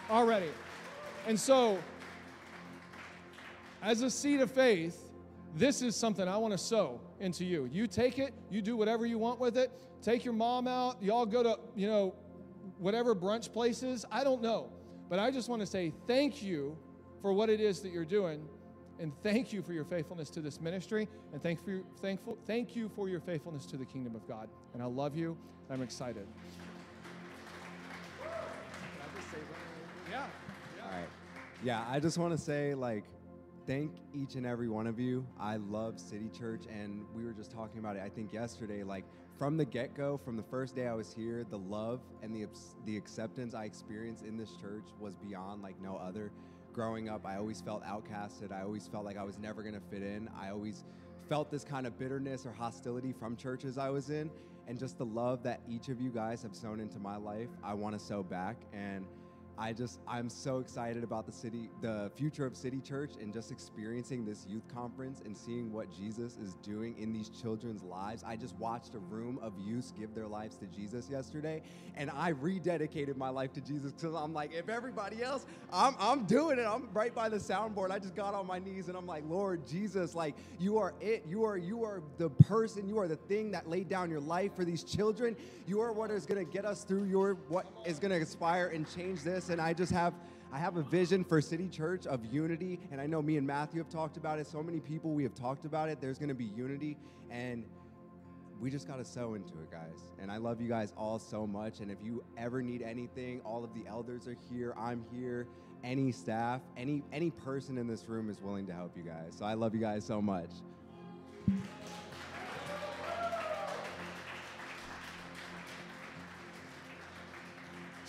[0.10, 0.50] Already.
[1.28, 1.80] And so,
[3.82, 5.11] as a seed of faith,
[5.56, 7.70] this is something I want to sow into you.
[7.72, 9.72] You take it, you do whatever you want with it.
[10.02, 12.16] Take your mom out, y'all go to, you know,
[12.80, 14.06] whatever brunch places.
[14.12, 14.70] I don't know.
[15.10, 16.78] But I just want to say thank you
[17.22, 18.48] for what it is that you're doing.
[19.00, 21.08] And thank you for your faithfulness to this ministry.
[21.34, 24.48] And thank, for, thankful, thank you for your faithfulness to the kingdom of God.
[24.74, 25.38] And I love you.
[25.70, 26.28] I'm excited.
[30.10, 30.26] Yeah.
[30.84, 31.08] All right.
[31.64, 33.04] Yeah, I just want to say, like,
[33.68, 35.26] thank each and every one of you.
[35.40, 38.84] I love City Church, and we were just talking about it, I think, yesterday.
[38.84, 39.06] Like,
[39.38, 42.48] from the get go, from the first day I was here, the love and the,
[42.86, 46.32] the acceptance I experienced in this church was beyond like no other
[46.72, 48.52] growing up, I always felt outcasted.
[48.52, 50.30] I always felt like I was never going to fit in.
[50.40, 50.84] I always
[51.30, 54.30] felt this kind of bitterness or hostility from churches I was in.
[54.68, 57.74] And just the love that each of you guys have sown into my life, I
[57.74, 58.58] want to sow back.
[58.74, 59.06] And
[59.62, 63.52] I just I'm so excited about the city, the future of City Church, and just
[63.52, 68.24] experiencing this youth conference and seeing what Jesus is doing in these children's lives.
[68.26, 71.62] I just watched a room of youth give their lives to Jesus yesterday,
[71.96, 76.26] and I rededicated my life to Jesus because I'm like, if everybody else, I'm I'm
[76.26, 76.66] doing it.
[76.66, 77.92] I'm right by the soundboard.
[77.92, 81.24] I just got on my knees and I'm like, Lord Jesus, like you are it.
[81.28, 82.88] You are you are the person.
[82.88, 85.36] You are the thing that laid down your life for these children.
[85.68, 88.68] You are what is going to get us through your what is going to inspire
[88.68, 90.14] and change this and I just have
[90.54, 93.82] I have a vision for City Church of unity, and I know me and Matthew
[93.82, 94.48] have talked about it.
[94.48, 96.02] So many people we have talked about it.
[96.02, 96.98] There's going to be unity,
[97.30, 97.64] and
[98.60, 100.12] we just got to sow into it, guys.
[100.22, 101.80] And I love you guys all so much.
[101.80, 104.74] And if you ever need anything, all of the elders are here.
[104.78, 105.48] I'm here.
[105.84, 109.34] Any staff, any any person in this room is willing to help you guys.
[109.38, 110.50] So I love you guys so much.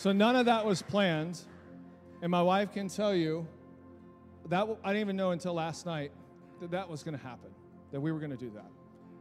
[0.03, 1.39] So none of that was planned.
[2.23, 3.47] And my wife can tell you
[4.49, 6.11] that I didn't even know until last night
[6.61, 7.51] that that was going to happen,
[7.93, 8.67] that we were going to do that.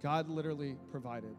[0.01, 1.35] God literally provided.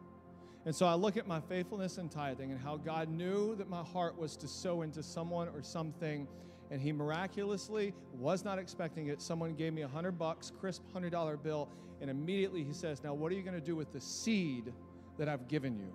[0.65, 3.83] And so I look at my faithfulness and tithing and how God knew that my
[3.83, 6.29] heart was to sow into someone or something.
[6.71, 9.21] And he miraculously was not expecting it.
[9.21, 11.69] Someone gave me a hundred bucks, crisp hundred dollar bill,
[12.01, 14.73] and immediately he says, Now what are you going to do with the seed
[15.19, 15.93] that I've given you?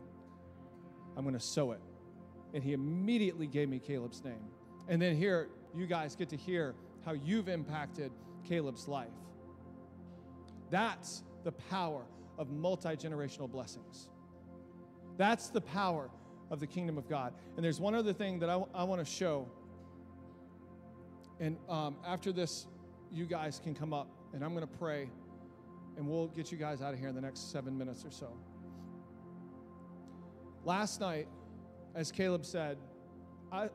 [1.15, 1.79] I'm going to sow it
[2.53, 4.45] and he immediately gave me Caleb's name.
[4.87, 6.75] And then here, you guys get to hear
[7.05, 8.11] how you've impacted
[8.47, 9.07] Caleb's life.
[10.69, 12.03] That's the power
[12.37, 14.09] of multi generational blessings.
[15.17, 16.09] That's the power
[16.51, 17.33] of the kingdom of God.
[17.55, 19.49] And there's one other thing that I, I want to show.
[21.39, 22.67] And um, after this,
[23.11, 25.09] you guys can come up and I'm going to pray
[25.97, 28.31] and we'll get you guys out of here in the next seven minutes or so.
[30.63, 31.27] Last night,
[31.97, 32.77] as Caleb said,
[33.51, 33.69] I,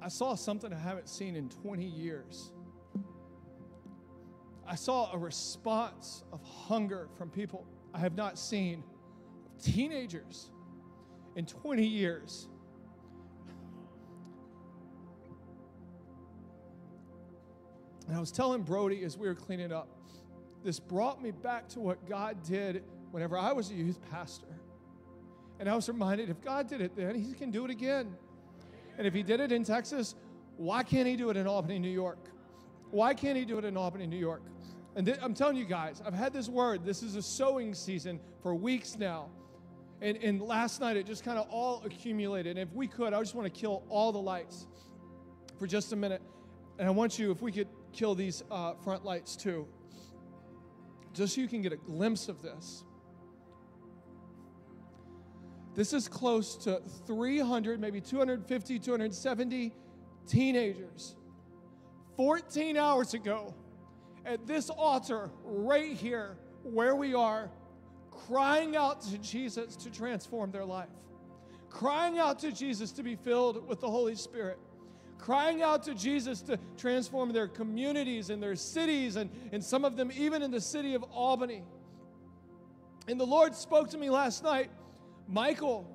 [0.00, 2.52] I saw something I haven't seen in 20 years.
[4.66, 8.82] I saw a response of hunger from people I have not seen,
[9.62, 10.50] teenagers
[11.36, 12.48] in 20 years.
[18.08, 19.88] And I was telling Brody as we were cleaning up,
[20.64, 24.46] this brought me back to what God did whenever I was a youth pastor.
[25.60, 28.14] And I was reminded if God did it then, He can do it again.
[28.98, 30.14] And if He did it in Texas,
[30.56, 32.18] why can't He do it in Albany, New York?
[32.90, 34.42] Why can't He do it in Albany, New York?
[34.96, 36.84] And th- I'm telling you guys, I've had this word.
[36.84, 39.28] This is a sowing season for weeks now.
[40.00, 42.56] And, and last night it just kind of all accumulated.
[42.56, 44.66] And if we could, I just want to kill all the lights
[45.58, 46.22] for just a minute.
[46.78, 49.66] And I want you, if we could kill these uh, front lights too,
[51.12, 52.84] just so you can get a glimpse of this.
[55.74, 59.72] This is close to 300, maybe 250, 270
[60.28, 61.16] teenagers.
[62.16, 63.54] 14 hours ago,
[64.24, 67.50] at this altar, right here, where we are,
[68.10, 70.88] crying out to Jesus to transform their life,
[71.68, 74.58] crying out to Jesus to be filled with the Holy Spirit,
[75.18, 79.96] crying out to Jesus to transform their communities and their cities, and, and some of
[79.96, 81.64] them even in the city of Albany.
[83.08, 84.70] And the Lord spoke to me last night
[85.28, 85.90] Michael,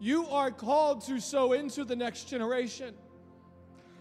[0.00, 2.94] you are called to sow into the next generation.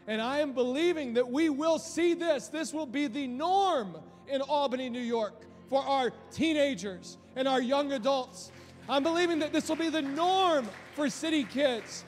[0.08, 2.48] And I am believing that we will see this.
[2.48, 3.98] This will be the norm
[4.28, 8.52] in Albany, New York for our teenagers and our young adults.
[8.90, 12.04] I'm believing that this will be the norm for city kids.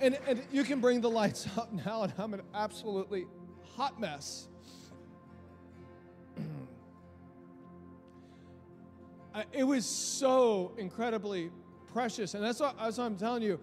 [0.00, 3.26] And, and you can bring the lights up now, and I'm an absolutely
[3.76, 4.47] hot mess.
[9.52, 11.50] It was so incredibly
[11.92, 12.34] precious.
[12.34, 13.58] And that's what, that's what I'm telling you.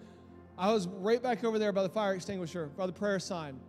[0.57, 3.59] I was right back over there by the fire extinguisher, by the prayer sign,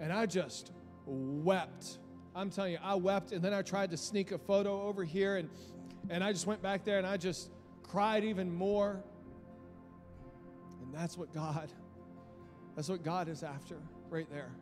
[0.00, 0.72] and I just
[1.06, 1.98] wept.
[2.34, 5.36] I'm telling you, I wept, and then I tried to sneak a photo over here,
[5.36, 5.48] and,
[6.10, 7.50] and I just went back there and I just
[7.82, 9.02] cried even more.
[10.82, 11.70] And that's what God,
[12.78, 13.76] That's what God is after
[14.08, 14.52] right there.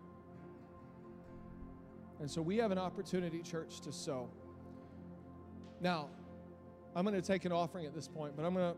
[2.18, 4.30] And so we have an opportunity, church, to sow.
[5.82, 6.08] Now,
[6.97, 8.74] I'm going to take an offering at this point, but I'm going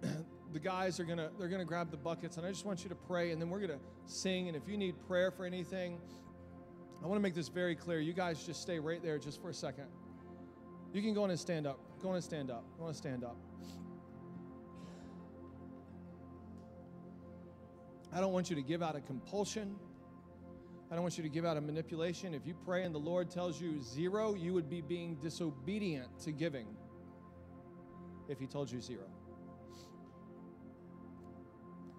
[0.00, 0.08] to
[0.52, 2.84] the guys are going to they're going to grab the buckets and I just want
[2.84, 5.44] you to pray and then we're going to sing and if you need prayer for
[5.44, 5.98] anything,
[7.02, 7.98] I want to make this very clear.
[7.98, 9.86] You guys just stay right there just for a second.
[10.92, 11.80] You can go on and stand up.
[12.00, 12.64] Go on and stand up.
[12.78, 13.36] Go on and stand up.
[18.12, 19.74] I don't want you to give out a compulsion.
[20.92, 22.34] I don't want you to give out a manipulation.
[22.34, 26.30] If you pray and the Lord tells you zero, you would be being disobedient to
[26.30, 26.68] giving
[28.28, 29.06] if He told you zero.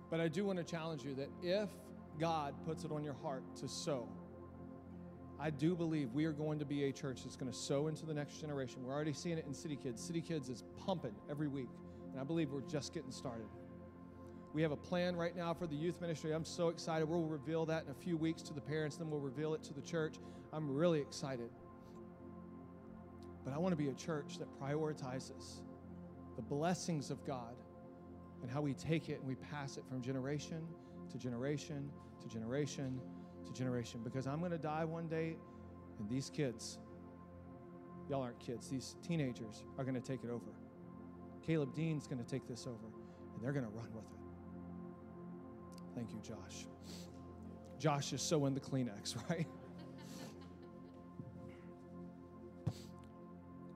[0.10, 1.70] But I do want to challenge you that if
[2.20, 4.08] God puts it on your heart to sow,
[5.40, 8.06] I do believe we are going to be a church that's going to sow into
[8.06, 8.84] the next generation.
[8.86, 10.02] We're already seeing it in City Kids.
[10.02, 11.70] City Kids is pumping every week,
[12.12, 13.48] and I believe we're just getting started.
[14.54, 16.32] We have a plan right now for the youth ministry.
[16.32, 17.10] I'm so excited.
[17.10, 19.74] We'll reveal that in a few weeks to the parents, then we'll reveal it to
[19.74, 20.16] the church.
[20.54, 21.50] I'm really excited.
[23.44, 25.60] But I want to be a church that prioritizes
[26.36, 27.56] the blessings of God
[28.42, 30.68] and how we take it and we pass it from generation
[31.12, 31.90] to generation
[32.22, 33.00] to generation
[33.46, 34.02] to generation.
[34.04, 35.36] Because I'm going to die one day,
[36.00, 36.80] and these kids,
[38.10, 40.52] y'all aren't kids, these teenagers are going to take it over.
[41.46, 42.88] Caleb Dean's going to take this over,
[43.34, 44.20] and they're going to run with it.
[45.96, 46.66] Thank you, Josh.
[47.80, 49.48] Josh is so in the Kleenex, right?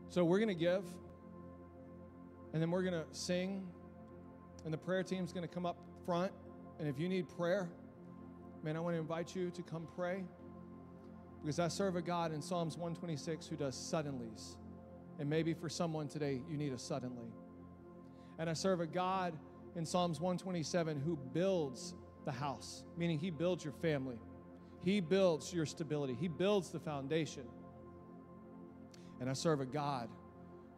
[0.10, 0.84] so we're going to give,
[2.54, 3.68] and then we're going to sing,
[4.66, 6.32] and the prayer team's going to come up front.
[6.80, 7.70] And if you need prayer,
[8.64, 10.24] man, I want to invite you to come pray
[11.42, 14.56] because I serve a God in Psalms 126 who does suddenlies.
[15.20, 17.28] And maybe for someone today, you need a suddenly.
[18.38, 19.38] And I serve a God
[19.76, 21.94] in Psalms 127 who builds
[22.26, 24.18] the house, meaning He builds your family,
[24.84, 27.44] He builds your stability, He builds the foundation.
[29.20, 30.10] And I serve a God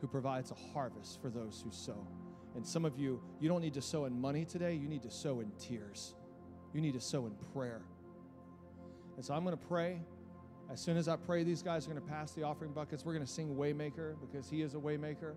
[0.02, 2.08] who provides a harvest for those who sow.
[2.56, 5.12] And some of you, you don't need to sow in money today, you need to
[5.12, 6.16] sow in tears.
[6.74, 7.82] You need to sow in prayer.
[9.16, 10.02] And so I'm going to pray.
[10.72, 13.06] As soon as I pray, these guys are going to pass the offering buckets.
[13.06, 15.36] We're going to sing Waymaker because he is a Waymaker.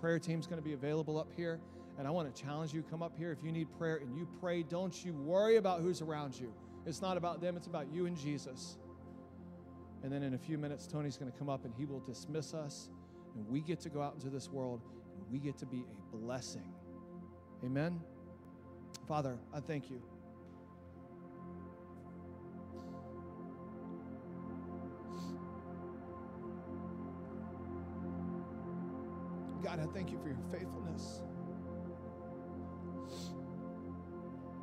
[0.00, 1.58] Prayer team's going to be available up here.
[1.98, 4.28] And I want to challenge you come up here if you need prayer and you
[4.40, 6.52] pray, don't you worry about who's around you.
[6.86, 8.76] It's not about them, it's about you and Jesus.
[10.02, 12.52] And then in a few minutes, Tony's going to come up and he will dismiss
[12.52, 12.90] us.
[13.34, 14.80] And we get to go out into this world
[15.16, 16.72] and we get to be a blessing.
[17.64, 18.00] Amen.
[19.08, 20.00] Father, I thank you.
[29.62, 31.22] God, I thank you for your faithfulness.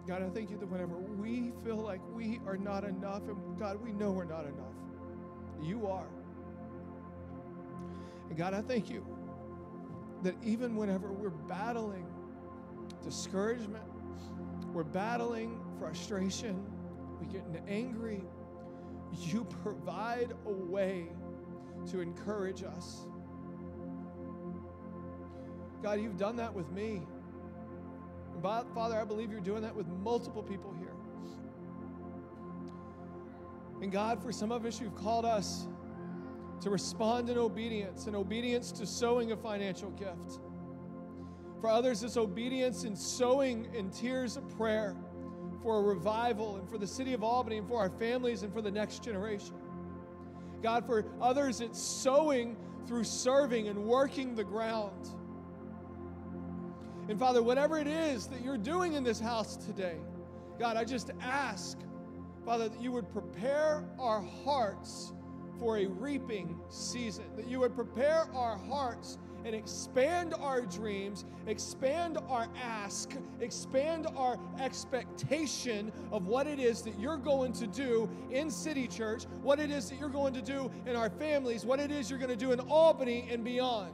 [0.08, 3.82] God, I thank you that whenever we feel like we are not enough, and God,
[3.82, 4.76] we know we're not enough,
[5.62, 6.08] you are.
[8.32, 9.06] And God, I thank you
[10.24, 12.06] that even whenever we're battling
[13.04, 13.84] discouragement,
[14.72, 16.66] we're battling frustration,
[17.20, 18.24] we get angry,
[19.12, 21.10] you provide a way
[21.90, 23.02] to encourage us.
[25.84, 27.02] God, you've done that with me.
[28.42, 30.94] Father, I believe you're doing that with multiple people here.
[33.82, 35.68] And God, for some of us, you've called us
[36.62, 40.40] to respond in obedience, and obedience to sowing a financial gift.
[41.60, 44.96] For others, it's obedience in sowing in tears of prayer
[45.62, 48.62] for a revival and for the city of Albany and for our families and for
[48.62, 49.56] the next generation.
[50.62, 52.56] God, for others, it's sowing
[52.88, 55.10] through serving and working the ground.
[57.10, 59.98] And Father, whatever it is that you're doing in this house today,
[60.60, 61.78] God, I just ask,
[62.46, 65.14] Father, that you would prepare our hearts
[65.62, 72.18] for a reaping season, that you would prepare our hearts and expand our dreams, expand
[72.28, 78.50] our ask, expand our expectation of what it is that you're going to do in
[78.50, 81.92] City Church, what it is that you're going to do in our families, what it
[81.92, 83.94] is you're going to do in Albany and beyond.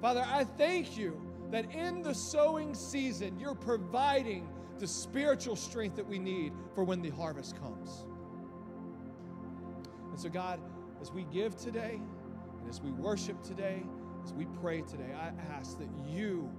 [0.00, 1.20] Father, I thank you
[1.50, 7.02] that in the sowing season, you're providing the spiritual strength that we need for when
[7.02, 8.06] the harvest comes.
[10.20, 10.60] So, God,
[11.00, 11.98] as we give today,
[12.60, 13.82] and as we worship today,
[14.22, 16.52] as we pray today, I ask that you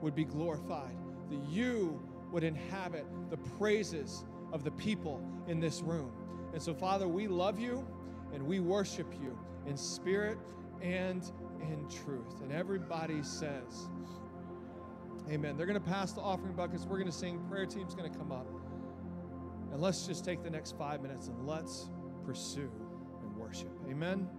[0.00, 0.96] would be glorified,
[1.28, 6.10] that you would inhabit the praises of the people in this room.
[6.54, 7.86] And so, Father, we love you
[8.32, 10.38] and we worship you in spirit
[10.80, 11.22] and
[11.60, 12.40] in truth.
[12.40, 13.90] And everybody says,
[15.30, 15.58] Amen.
[15.58, 16.86] They're going to pass the offering buckets.
[16.86, 17.44] We're going to sing.
[17.50, 18.46] Prayer team's going to come up.
[19.70, 21.90] And let's just take the next five minutes and let's
[22.24, 22.70] pursue.
[23.88, 24.35] Amen.